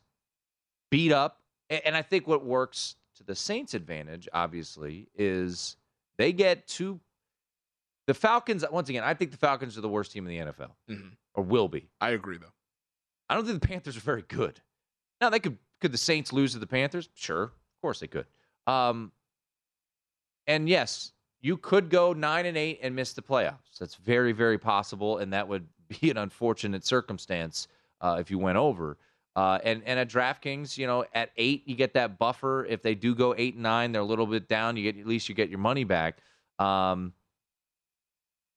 [0.92, 1.40] beat up?
[1.70, 5.78] And I think what works to the Saints' advantage, obviously, is
[6.18, 7.00] they get two.
[8.08, 10.76] The Falcons, once again, I think the Falcons are the worst team in the NFL,
[10.90, 11.16] Mhm.
[11.36, 11.90] or will be.
[12.02, 12.52] I agree though.
[13.30, 14.60] I don't think the Panthers are very good.
[15.22, 17.10] Now, they could could the Saints lose to the Panthers?
[17.14, 18.26] Sure, of course they could.
[18.68, 19.12] Um,
[20.48, 23.78] and yes, you could go nine and eight and miss the playoffs.
[23.80, 27.68] That's very, very possible, and that would be an unfortunate circumstance
[28.02, 28.98] uh, if you went over.
[29.36, 32.66] Uh, and and at DraftKings, you know, at eight you get that buffer.
[32.66, 34.78] If they do go eight and nine, they're a little bit down.
[34.78, 36.18] You get at least you get your money back.
[36.60, 37.14] Um,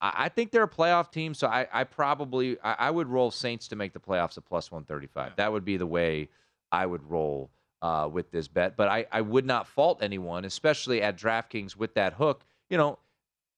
[0.00, 3.30] I, I think they're a playoff team, so I, I probably I, I would roll
[3.30, 5.36] Saints to make the playoffs at plus one thirty five.
[5.36, 6.28] That would be the way
[6.70, 7.50] I would roll
[7.80, 8.76] uh, with this bet.
[8.76, 12.44] But I, I would not fault anyone, especially at DraftKings with that hook.
[12.68, 12.98] You know,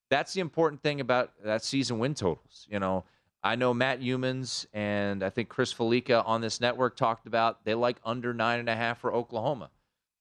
[0.08, 2.66] that's the important thing about that season win totals.
[2.70, 3.04] You know,
[3.43, 7.74] I know Matt Youmans and I think Chris Fallica on this network talked about they
[7.74, 9.70] like under nine and a half for Oklahoma.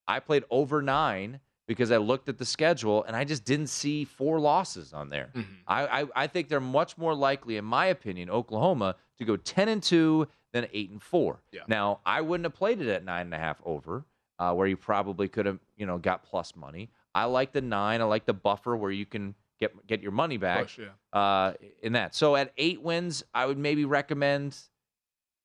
[0.07, 4.05] I played over nine because I looked at the schedule and I just didn't see
[4.05, 5.30] four losses on there.
[5.36, 5.53] Mm-hmm.
[5.68, 9.68] I, I I think they're much more likely, in my opinion, Oklahoma to go ten
[9.68, 11.41] and two than eight and four.
[11.51, 11.61] Yeah.
[11.68, 14.05] Now I wouldn't have played it at nine and a half over,
[14.39, 16.89] uh, where you probably could have you know got plus money.
[17.13, 17.99] I like the nine.
[17.99, 21.20] I like the buffer where you can get get your money back yeah.
[21.20, 22.16] uh, in that.
[22.16, 24.58] So at eight wins, I would maybe recommend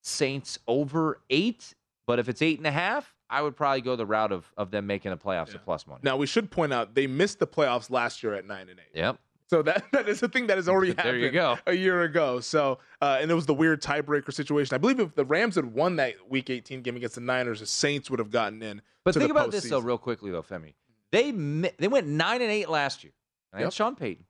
[0.02, 1.74] Saints over eight.
[2.06, 4.70] But if it's eight and a half, I would probably go the route of of
[4.70, 6.00] them making the playoffs at plus money.
[6.02, 8.98] Now we should point out they missed the playoffs last year at nine and eight.
[8.98, 9.18] Yep.
[9.48, 11.58] So that, that is a thing that has already There happened you go.
[11.66, 12.40] a year ago.
[12.40, 14.74] So uh, and it was the weird tiebreaker situation.
[14.74, 17.66] I believe if the Rams had won that Week 18 game against the Niners, the
[17.66, 18.82] Saints would have gotten in.
[19.04, 20.74] But think about this though, real quickly though, Femi.
[21.10, 21.30] They
[21.78, 23.12] they went nine and eight last year.
[23.52, 23.72] And they had Yep.
[23.72, 24.24] Sean Payton,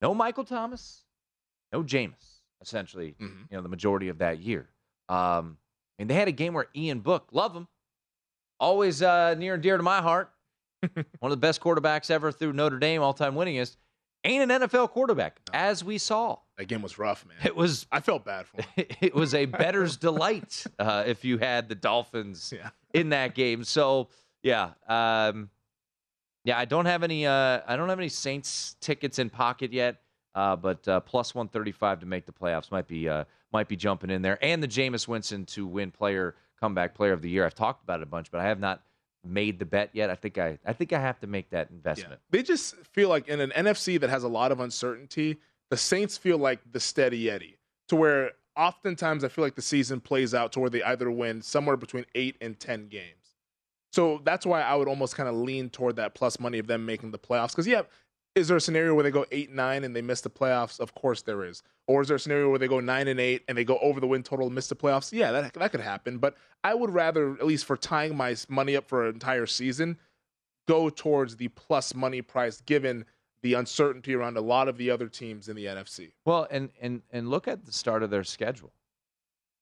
[0.00, 1.04] no Michael Thomas,
[1.72, 2.40] no Jameis.
[2.60, 3.42] Essentially, Mm-hmm.
[3.50, 4.68] you know, the majority of that year.
[5.08, 5.56] Um,
[5.98, 7.66] and they had a game where Ian Book, love him,
[8.60, 10.30] always uh, near and dear to my heart.
[10.94, 13.76] One of the best quarterbacks ever through Notre Dame, all time winningest.
[14.24, 16.38] Ain't an NFL quarterback, as we saw.
[16.56, 17.36] That game was rough, man.
[17.44, 17.86] It was.
[17.90, 18.86] I felt bad for him.
[19.00, 22.54] it was a better's delight uh, if you had the Dolphins
[22.94, 23.64] in that game.
[23.64, 24.08] So
[24.44, 25.50] yeah, um,
[26.44, 27.26] yeah, I don't have any.
[27.26, 30.00] Uh, I don't have any Saints tickets in pocket yet,
[30.34, 33.68] uh, but uh, plus one thirty five to make the playoffs might be uh, might
[33.68, 37.30] be jumping in there, and the Jameis Winston to win player comeback player of the
[37.30, 37.44] year.
[37.44, 38.82] I've talked about it a bunch, but I have not
[39.24, 40.10] made the bet yet.
[40.10, 42.20] I think I I think I have to make that investment.
[42.30, 45.38] They just feel like in an NFC that has a lot of uncertainty,
[45.70, 50.00] the Saints feel like the steady Eddie, to where oftentimes I feel like the season
[50.00, 53.21] plays out to where they either win somewhere between eight and ten games.
[53.92, 56.86] So that's why I would almost kind of lean toward that plus money of them
[56.86, 57.50] making the playoffs.
[57.50, 57.82] Because yeah,
[58.34, 60.80] is there a scenario where they go eight nine and they miss the playoffs?
[60.80, 61.62] Of course there is.
[61.86, 64.00] Or is there a scenario where they go nine and eight and they go over
[64.00, 65.12] the win total and miss the playoffs?
[65.12, 66.18] Yeah, that that could happen.
[66.18, 69.98] But I would rather, at least for tying my money up for an entire season,
[70.66, 73.04] go towards the plus money price given
[73.42, 76.12] the uncertainty around a lot of the other teams in the NFC.
[76.24, 78.72] Well, and and and look at the start of their schedule.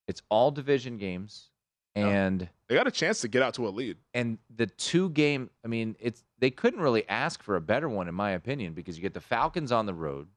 [0.07, 1.50] It's all division games,
[1.95, 3.97] and they got a chance to get out to a lead.
[4.13, 8.07] And the two game, I mean, it's they couldn't really ask for a better one,
[8.07, 10.27] in my opinion, because you get the Falcons on the road,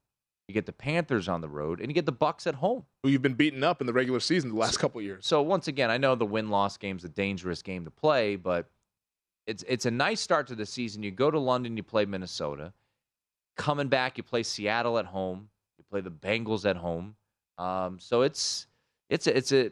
[0.49, 2.85] you get the Panthers on the road, and you get the Bucs at home.
[3.03, 5.27] Who you've been beaten up in the regular season the last couple years.
[5.27, 8.69] So once again, I know the win loss game's a dangerous game to play, but
[9.47, 11.03] it's it's a nice start to the season.
[11.03, 12.73] You go to London, you play Minnesota.
[13.57, 15.49] Coming back, you play Seattle at home.
[15.79, 17.15] You play the Bengals at home.
[17.59, 18.67] Um, so it's
[19.09, 19.71] it's a, it's a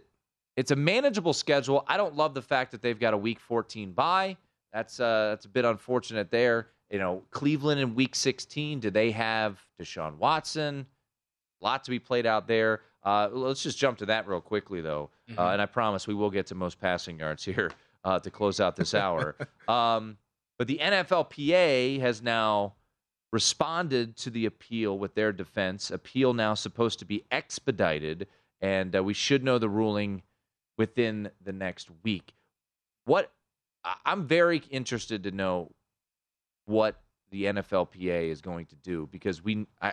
[0.57, 1.84] it's a manageable schedule.
[1.86, 4.36] I don't love the fact that they've got a Week 14 bye.
[4.72, 6.68] That's uh, that's a bit unfortunate there.
[6.90, 8.80] You know, Cleveland in Week 16.
[8.80, 10.86] Do they have Deshaun Watson?
[11.61, 12.80] A lot to be played out there.
[13.03, 16.30] Uh, let's just jump to that real quickly, though, uh, and I promise we will
[16.30, 17.72] get to most passing yards here
[18.05, 19.36] uh, to close out this hour.
[19.68, 20.16] um,
[20.59, 22.74] but the NFLPA has now
[23.32, 25.90] responded to the appeal with their defense.
[25.90, 28.28] Appeal now supposed to be expedited,
[28.61, 30.22] and uh, we should know the ruling
[30.87, 32.35] within the next week.
[33.05, 33.30] What
[34.05, 35.70] I'm very interested to know
[36.66, 39.93] what the NFLPA is going to do because we I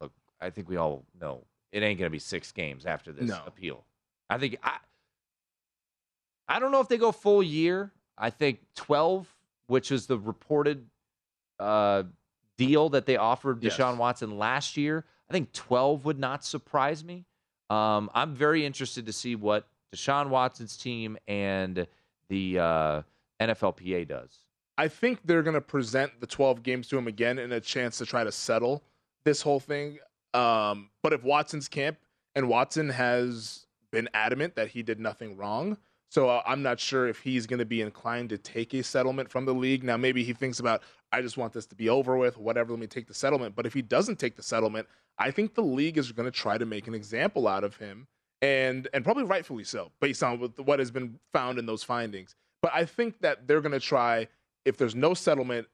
[0.00, 3.28] look I think we all know it ain't going to be 6 games after this
[3.28, 3.42] No.
[3.46, 3.84] appeal.
[4.30, 4.78] I think I
[6.48, 7.92] I don't know if they go full year.
[8.16, 9.28] I think 12,
[9.66, 10.86] which is the reported
[11.58, 12.04] uh,
[12.56, 13.76] deal that they offered Yes.
[13.76, 15.04] Deshaun Watson last year.
[15.28, 17.26] I think 12 would not surprise me.
[17.68, 21.86] Um, I'm very interested to see what Deshaun Watson's team and
[22.28, 23.02] the uh,
[23.40, 24.38] NFLPA does.
[24.78, 27.98] I think they're going to present the 12 games to him again in a chance
[27.98, 28.82] to try to settle
[29.24, 29.98] this whole thing.
[30.32, 31.98] Um, but if Watson's camp
[32.34, 35.76] and Watson has been adamant that he did nothing wrong,
[36.08, 39.30] so uh, I'm not sure if he's going to be inclined to take a settlement
[39.30, 39.84] from the league.
[39.84, 40.82] Now, maybe he thinks about,
[41.12, 43.54] I just want this to be over with, whatever, let me take the settlement.
[43.54, 44.88] But if he doesn't take the settlement,
[45.18, 48.08] I think the league is going to try to make an example out of him,
[48.42, 52.34] and and probably rightfully so, based on what- has been found in those findings.
[52.62, 54.28] But I think that they're going to try,
[54.64, 55.68] if there's no settlement,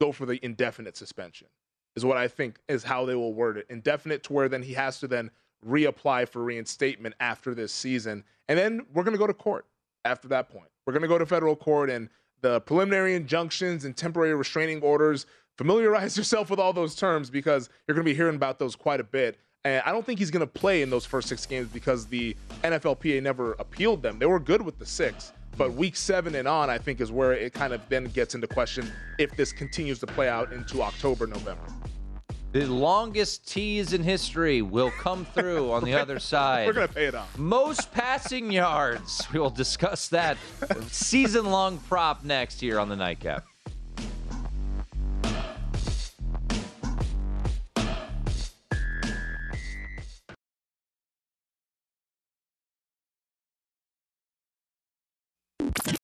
[0.00, 1.48] go for the indefinite suspension.
[1.94, 3.66] Is what I think is how they will word it.
[3.68, 5.30] Indefinite to where then he has to then
[5.66, 9.66] reapply for reinstatement after this season, and then we're going to go to court
[10.04, 10.68] after that point.
[10.86, 12.08] We're going to go to federal court and
[12.40, 15.26] the preliminary injunctions and temporary restraining orders.
[15.58, 19.00] Familiarize yourself with all those terms because you're going to be hearing about those quite
[19.00, 19.38] a bit.
[19.64, 22.36] And I don't think he's going to play in those first six games because the
[22.64, 24.18] NFLPA never appealed them.
[24.18, 25.32] They were good with the six.
[25.56, 28.46] But week seven and on, I think, is where it kind of then gets into
[28.46, 31.62] question if this continues to play out into October, November.
[32.52, 36.66] The longest tease in history will come through on the other side.
[36.66, 37.38] We're going to pay it off.
[37.38, 39.26] Most passing yards.
[39.32, 40.36] We will discuss that
[40.88, 43.44] season long prop next here on the Nightcap.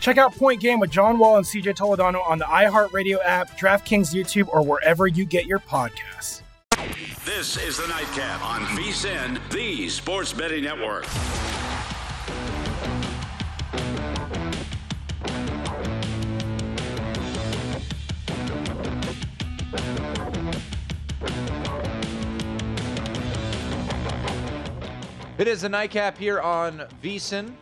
[0.00, 4.14] Check out Point Game with John Wall and CJ Toledano on the iHeartRadio app, DraftKings
[4.14, 6.42] YouTube, or wherever you get your podcasts.
[7.24, 11.04] This is the Nightcap on VSIN, the Sports Betting Network.
[25.38, 27.52] It is a nightcap here on VSIN.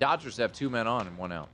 [0.00, 1.48] Dodgers have two men on and one out.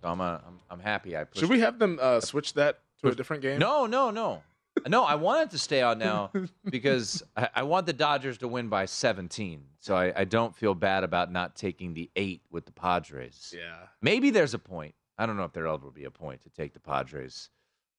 [0.00, 1.16] So I'm, uh, I'm, I'm happy.
[1.16, 3.58] I pushed Should we have them uh, switch that to a different game?
[3.58, 4.42] No, no, no.
[4.88, 6.30] No, I want it to stay on now
[6.70, 9.62] because I, I want the Dodgers to win by 17.
[9.80, 13.52] So I, I don't feel bad about not taking the eight with the Padres.
[13.54, 13.88] Yeah.
[14.00, 14.94] Maybe there's a point.
[15.18, 17.50] I don't know if there'll ever be a point to take the Padres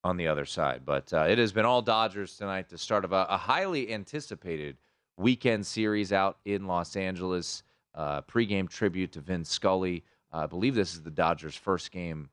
[0.02, 2.68] on the other side, but uh, it has been all Dodgers tonight.
[2.68, 4.76] The start of a, a highly anticipated
[5.16, 7.62] weekend series out in Los Angeles.
[7.94, 10.04] Uh, pregame tribute to Vin Scully.
[10.32, 12.30] Uh, I believe this is the Dodgers' first game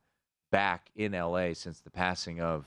[0.52, 2.66] back in LA since the passing of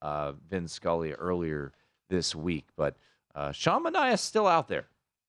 [0.00, 1.72] uh, Vin Scully earlier
[2.10, 2.66] this week.
[2.76, 2.96] But
[3.34, 4.86] uh, Sean Manaea is still out there,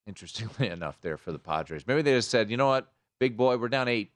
[0.08, 1.88] interestingly enough, there for the Padres.
[1.88, 4.12] Maybe they just said, you know what, big boy, we're down eight.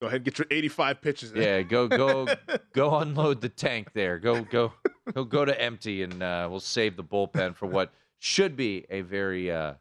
[0.00, 1.32] Go ahead, and get your 85 pitches.
[1.32, 1.42] In.
[1.42, 2.26] Yeah, go go
[2.72, 4.18] go unload the tank there.
[4.18, 4.72] Go go
[5.14, 9.02] go go to empty, and uh, we'll save the bullpen for what should be a
[9.02, 9.74] very uh,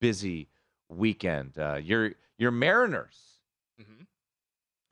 [0.00, 0.46] busy
[0.88, 1.58] weekend.
[1.58, 3.34] Uh, your your Mariners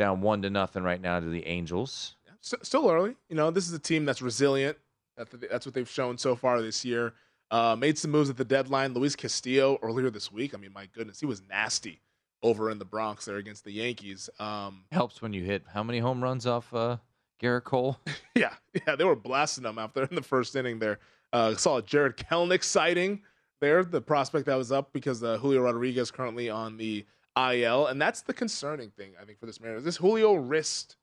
[0.03, 2.17] down one to nothing right now to the Angels.
[2.43, 3.15] S- still early.
[3.29, 4.77] You know, this is a team that's resilient.
[5.17, 7.13] That's what they've shown so far this year.
[7.53, 8.95] Uh, made some moves at the deadline.
[8.95, 10.55] Luis Castillo earlier this week.
[10.55, 12.01] I mean, my goodness, he was nasty
[12.43, 14.29] over in the Bronx there against the Yankees.
[14.41, 16.97] Um, Helps when you hit how many home runs off uh,
[17.41, 17.99] Gerrit Cole?
[18.35, 18.55] yeah,
[18.87, 20.81] yeah, they were blasting them out there in the first inning.
[20.81, 20.99] There,
[21.33, 23.21] uh, saw Jarred Kelenic sighting
[23.63, 27.07] there, the prospect that was up because uh, Julio Rodriguez currently on the
[27.37, 29.85] IL, and that's the concerning thing I think for this Mariners.
[29.85, 30.97] This Julio wrist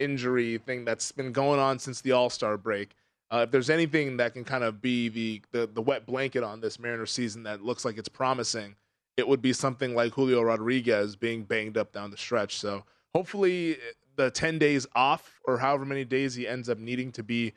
[0.00, 2.96] injury thing that's been going on since the All Star break.
[3.30, 6.60] Uh, if there's anything that can kind of be the, the the wet blanket on
[6.60, 8.74] this Mariners season that looks like it's promising,
[9.16, 12.56] it would be something like Julio Rodriguez being banged up down the stretch.
[12.56, 13.76] So hopefully
[14.16, 17.52] the 10 days off or however many days he ends up needing to be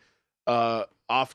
[0.49, 0.85] uh,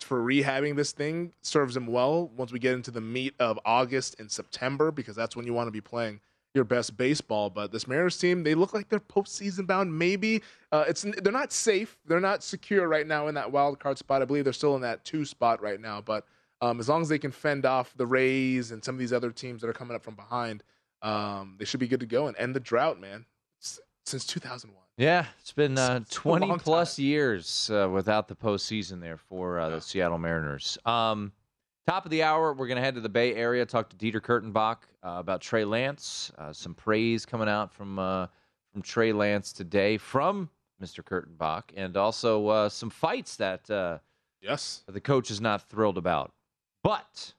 [0.00, 4.16] for rehabbing this thing serves him well once we get into the meat of August
[4.18, 6.20] and September because that's when you want to be playing
[6.54, 7.48] your best baseball.
[7.48, 9.96] But this Mariners team, they look like they're postseason bound.
[9.96, 10.42] Maybe
[10.72, 14.20] uh, it's they're not safe, they're not secure right now in that wild card spot.
[14.20, 16.00] I believe they're still in that two spot right now.
[16.00, 16.26] But
[16.60, 19.30] um, as long as they can fend off the Rays and some of these other
[19.30, 20.62] teams that are coming up from behind,
[21.02, 23.26] um, they should be good to go and end the drought, man.
[24.06, 24.83] Since 2001.
[24.96, 29.58] Yeah, it's been uh, It's 20 long plus years uh, without the postseason there for
[29.58, 30.78] uh, the Seattle Mariners.
[30.84, 31.32] Um,
[31.84, 34.20] top of the hour, we're going to head to the Bay Area, talk to Dieter
[34.20, 36.30] Kurtenbach uh, about Trey Lance.
[36.38, 38.28] Uh, some praise coming out from uh,
[38.72, 40.48] from Trey Lance today from
[40.80, 41.02] Mr.
[41.02, 43.98] Kurtenbach, and also uh, some fights that uh,
[44.40, 46.32] yes the coach is not thrilled about.
[46.84, 47.34] But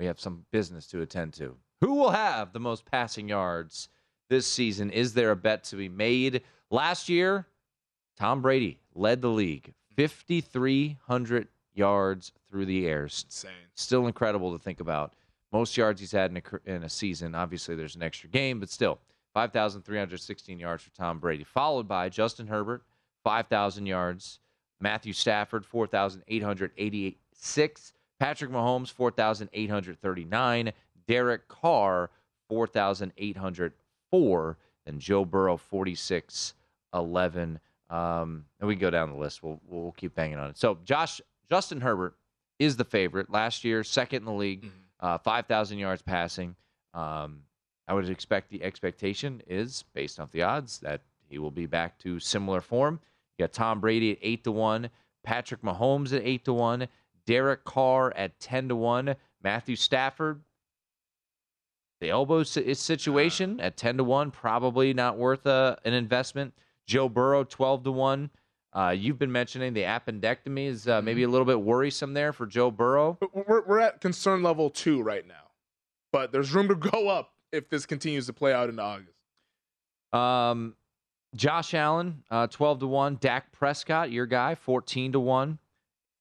[0.00, 1.56] we have some business to attend to.
[1.80, 3.88] Who will have the most passing yards
[4.30, 4.90] this season?
[4.90, 6.40] Is there a bet to be made?
[6.70, 7.46] Last year,
[8.16, 13.02] Tom Brady led the league, 5,300 yards through the air.
[13.02, 13.50] Insane.
[13.74, 15.12] Still incredible to think about.
[15.52, 17.34] Most yards he's had in a, in a season.
[17.34, 18.98] Obviously, there's an extra game, but still,
[19.34, 22.82] 5,316 yards for Tom Brady, followed by Justin Herbert,
[23.24, 24.38] 5,000 yards.
[24.80, 27.92] Matthew Stafford, 4,886.
[28.18, 30.72] Patrick Mahomes, 4,839.
[31.06, 32.10] Derek Carr,
[34.10, 34.56] 4,804.
[34.86, 37.60] And Joe Burrow, 4,611.
[37.90, 39.42] Um, and we can go down the list.
[39.42, 40.58] We'll, we'll keep banging on it.
[40.58, 42.14] So, Josh, Justin Herbert
[42.58, 43.30] is the favorite.
[43.30, 46.54] Last year, second in the league, uh, 5,000 yards passing.
[46.94, 47.40] Um,
[47.88, 51.98] I would expect the expectation is, based off the odds, that he will be back
[52.00, 53.00] to similar form.
[53.36, 54.90] You got Tom Brady at 8 to 1,
[55.24, 56.88] Patrick Mahomes at 8 to 1,
[57.26, 60.42] Derek Carr at 10 to 1, Matthew Stafford.
[62.00, 66.54] The elbow si- situation at 10 to 1, probably not worth uh, an investment.
[66.86, 68.30] Joe Burrow, 12 to 1.
[68.72, 72.46] Uh, you've been mentioning the appendectomy is uh, maybe a little bit worrisome there for
[72.46, 73.18] Joe Burrow.
[73.32, 75.50] We're, we're at concern level two right now,
[76.12, 79.16] but there's room to go up if this continues to play out into August.
[80.12, 80.76] Um,
[81.34, 83.18] Josh Allen, uh, 12 to 1.
[83.20, 85.58] Dak Prescott, your guy, 14 to 1.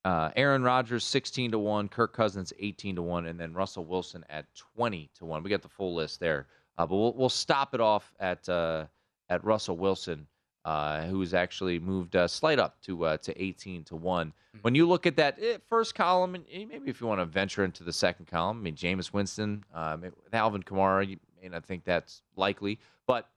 [0.05, 1.89] Uh, Aaron Rodgers, 16 to 1.
[1.89, 3.25] Kirk Cousins, 18 to 1.
[3.27, 5.43] And then Russell Wilson at 20 to 1.
[5.43, 6.47] We got the full list there.
[6.77, 8.85] Uh, but we'll, we'll stop it off at, uh,
[9.29, 10.27] at Russell Wilson.
[10.65, 14.27] uh, who's actually moved uh, slight up to uh, to 18 to one.
[14.27, 14.59] Mm-hmm.
[14.61, 17.25] When you look at that eh, first column, and eh, maybe if you want to
[17.25, 21.65] venture into the second column, I mean, Jameis Winston, um, Alvin Kamara, you may not
[21.65, 23.29] think that's likely, but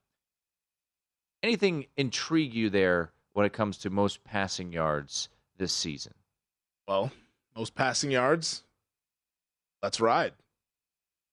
[1.42, 6.12] anything intrigue you there when it comes to most passing yards this season?
[6.86, 7.10] Well,
[7.56, 8.62] most passing yards.
[9.82, 10.32] Let's ride.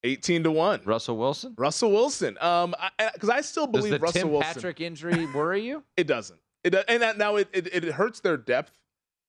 [0.03, 0.81] 18 to 1.
[0.85, 1.53] Russell Wilson?
[1.57, 2.37] Russell Wilson.
[2.39, 2.73] Um
[3.13, 4.53] because I, I, still Does believe the Russell Tim Wilson.
[4.53, 5.83] Patrick injury worry you?
[5.97, 6.39] It doesn't.
[6.63, 8.71] It and that, now it, it it hurts their depth,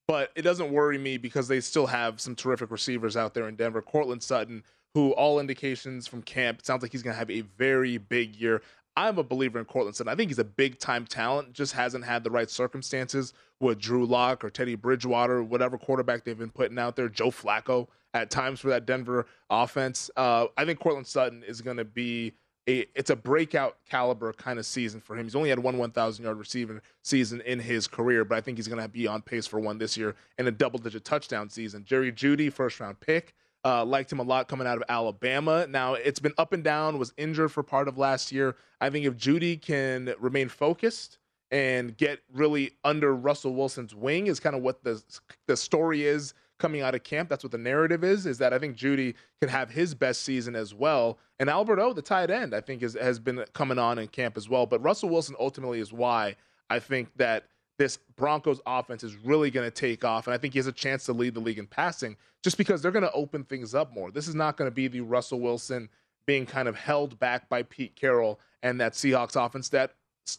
[0.06, 3.56] but it doesn't worry me because they still have some terrific receivers out there in
[3.56, 3.82] Denver.
[3.82, 4.62] Courtland Sutton,
[4.94, 8.36] who all indications from camp it sounds like he's going to have a very big
[8.36, 8.62] year.
[8.96, 10.12] I'm a believer in Courtland Sutton.
[10.12, 14.06] I think he's a big time talent, just hasn't had the right circumstances with Drew
[14.06, 18.61] Lock or Teddy Bridgewater, whatever quarterback they've been putting out there, Joe Flacco at times
[18.61, 20.11] for that Denver offense.
[20.16, 22.32] Uh, I think Courtland Sutton is going to be
[22.68, 25.24] a it's a breakout caliber kind of season for him.
[25.24, 28.68] He's only had one 1,000 yard receiving season in his career, but I think he's
[28.68, 31.84] going to be on pace for one this year and a double digit touchdown season.
[31.84, 33.34] Jerry Jeudy, first round pick.
[33.62, 35.66] Uh, liked him a lot coming out of Alabama.
[35.66, 36.98] Now it's been up and down.
[36.98, 38.56] Was injured for part of last year.
[38.80, 41.18] I think if Jeudy can remain focused
[41.51, 45.03] and get really under Russell Wilson's wing, is kind of what the
[45.46, 47.28] the story is coming out of camp.
[47.28, 48.26] That's what the narrative is.
[48.26, 51.18] Is that I think Jeudy can have his best season as well.
[51.38, 54.36] And Albert O, the tight end, I think is, has been coming on in camp
[54.36, 54.66] as well.
[54.66, 56.36] But Russell Wilson ultimately is why
[56.68, 57.46] I think that
[57.78, 60.26] this Broncos offense is really going to take off.
[60.26, 62.82] And I think he has a chance to lead the league in passing just because
[62.82, 64.11] they're going to open things up more.
[64.11, 65.88] This is not going to be the Russell Wilson
[66.26, 69.94] being kind of held back by Pete Carroll and that Seahawks offense that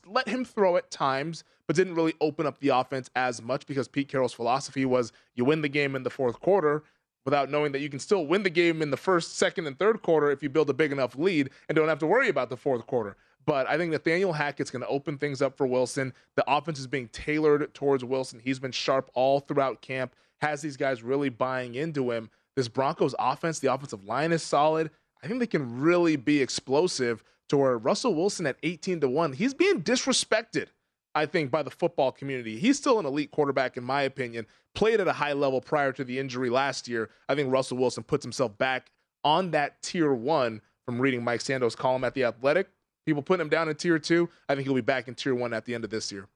[0.06, 3.88] let him throw at times, but didn't really open up the offense as much because
[3.88, 6.84] Pete Carroll's philosophy was you win the game in the fourth quarter
[7.26, 10.02] without knowing that you can still win the game in the first, second, and third
[10.02, 12.58] quarter if you build a big enough lead and don't have to worry about the
[12.58, 13.16] fourth quarter.
[13.46, 16.14] But I think Nathaniel Hackett's going to open things up for Wilson.
[16.36, 18.40] The offense is being tailored towards Wilson.
[18.44, 22.30] He's been sharp all throughout camp, has these guys really buying into him.
[22.56, 24.92] This Broncos offense, the offensive line is solid.
[25.24, 29.34] I think they can really be explosive to where Russell Wilson at 18 to 1,
[29.34, 30.68] he's being disrespected,
[31.14, 32.58] I think, by the football community.
[32.58, 34.48] He's still an elite quarterback, in my opinion.
[34.74, 37.10] Played at a high level prior to the injury last year.
[37.28, 38.92] I think Russell Wilson puts himself back
[39.24, 42.70] on that tier one from reading Mike Sando's column at The Athletic.
[43.06, 44.30] People putting him down in tier two.
[44.48, 46.28] I think he'll be back in tier one at the end of this year.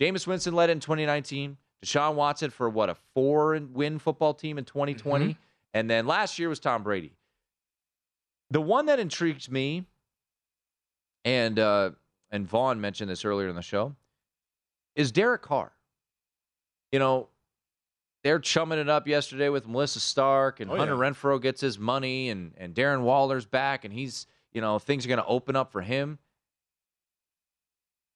[0.00, 1.56] Jameis Winston led in 2019.
[1.84, 5.32] Deshaun Watson for what a four win football team in 2020, Mm-hmm.
[5.74, 7.12] and then last year was Tom Brady.
[8.50, 9.86] The one that intrigues me,
[11.24, 11.90] and uh,
[12.30, 13.94] and Vaughn mentioned this earlier in the show,
[14.94, 15.72] is Derek Carr.
[16.92, 17.28] You know,
[18.24, 21.10] they're chumming it up yesterday with Melissa Stark and Oh, Hunter yeah.
[21.10, 25.08] Renfrow gets his money and and Darren Waller's back and he's you know things are
[25.08, 26.18] going to open up for him.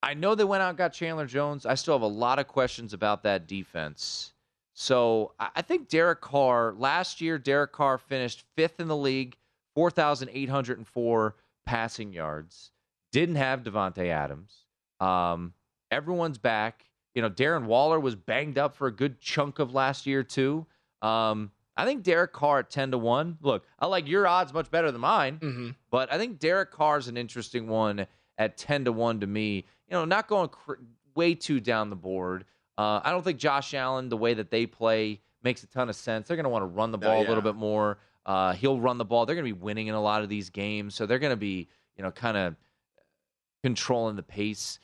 [0.02, 1.64] I know they went out got Chandler Jones.
[1.64, 4.32] I still have a lot of questions about that defense.
[4.74, 9.36] So I think Derek Carr last year, Derek Carr finished fifth in the league,
[9.74, 12.72] four thousand eight hundred and four passing yards.
[13.12, 14.64] Didn't have Davante Adams.
[15.00, 15.54] Um,
[15.90, 16.84] everyone's back.
[17.14, 20.66] You know, Darren Waller was banged up for a good chunk of last year too.
[21.00, 23.38] Um, I think Derek Carr at ten to one.
[23.42, 25.68] Look, I like your odds much better than mine, Mm-hmm.
[25.90, 28.06] but I think Derek Carr's an interesting one
[28.38, 29.64] at ten to one to me.
[29.88, 30.74] You know, not going cr-
[31.14, 32.44] way too down the board.
[32.78, 35.96] Uh, I don't think Josh Allen, the way that they play, makes a ton of
[35.96, 36.26] sense.
[36.28, 37.98] They're going to want to run the Oh, ball a little bit more.
[38.26, 39.26] Uh, he'll run the ball.
[39.26, 41.36] They're going to be winning in a lot of these games, so they're going to
[41.36, 42.56] be, you know, kind of
[43.62, 44.78] controlling the pace.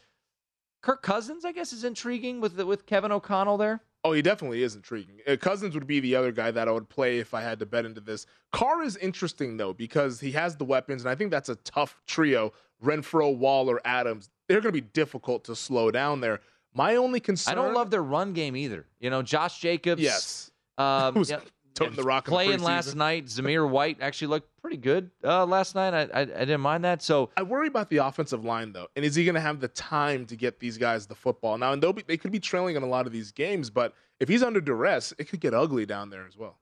[0.83, 3.81] Kirk Cousins, I guess, is intriguing with with Kevin O'Connell there.
[4.03, 5.19] Oh, he definitely is intriguing.
[5.27, 7.67] Uh, Cousins would be the other guy that I would play if I had to
[7.67, 8.27] bet into this.
[8.51, 12.01] Carr is interesting though because he has the weapons, and I think that's a tough
[12.07, 12.53] trio.
[12.83, 14.31] Renfrow, Waller, Adams.
[14.49, 16.41] They're going to be difficult to slow down there.
[16.75, 17.53] My only concern.
[17.53, 18.87] I don't love their run game either.
[19.01, 20.01] You know, Josh Jacobs.
[20.01, 20.51] Yes.
[20.79, 21.41] Um, Was yeah,
[21.75, 23.27] toting the rock the playing last night.
[23.27, 25.95] Zamir White actually looked pretty good uh, last night.
[25.95, 27.03] I, I I didn't mind that.
[27.03, 29.69] So I worry about the offensive line though, and is he going to have the
[29.69, 31.73] time to get these guys the football now?
[31.73, 34.29] And they'll be they could be trailing in a lot of these games, but if
[34.29, 36.59] he's under duress, it could get ugly down there as well.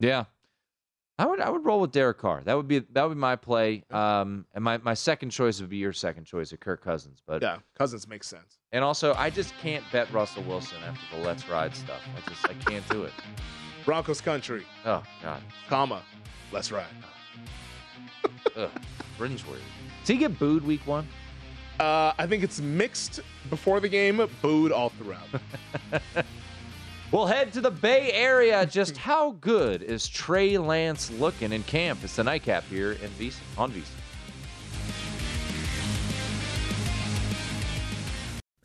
[0.00, 0.24] yeah,
[1.18, 2.42] I would I would roll with Derek Carr.
[2.44, 3.84] That would be that would be my play.
[3.90, 7.22] Um, and my, my second choice would be your second choice of Kirk Cousins.
[7.26, 8.58] But Yeah, Cousins makes sense.
[8.72, 12.02] and also I just can't bet Russell Wilson after the Let's Ride stuff.
[12.16, 13.12] I just I can't do it.
[13.86, 16.02] Broncos country, Oh God, comma,
[16.52, 16.84] let's ride.
[18.56, 18.70] Ugh,
[19.18, 19.60] cringeworthy.
[20.00, 21.08] Does he get booed week one?
[21.80, 25.28] Uh, I think it's mixed before the game, booed all throughout.
[27.12, 28.66] We'll head to the Bay Area.
[28.66, 32.00] Just how good is Trey Lance looking in camp?
[32.02, 33.92] It's the nightcap here in Visa on Visa.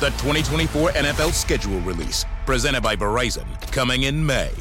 [0.00, 4.52] The 2024 NFL schedule release, presented by Verizon, coming in May.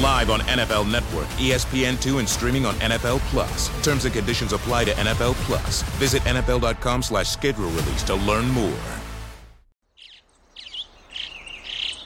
[0.00, 3.68] Live on NFL Network, E ESPN2, and streaming on NFL Plus.
[3.82, 5.82] Terms and conditions apply to NFL Plus.
[5.98, 8.78] Visit NFL.com slash schedule release to learn more.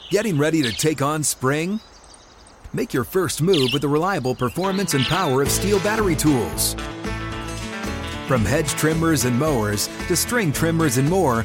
[0.09, 1.81] Getting ready to take on spring?
[2.72, 6.72] Make your first move with the reliable performance and power of STIHL battery tools.
[8.26, 11.45] From hedge trimmers and mowers to string trimmers and more,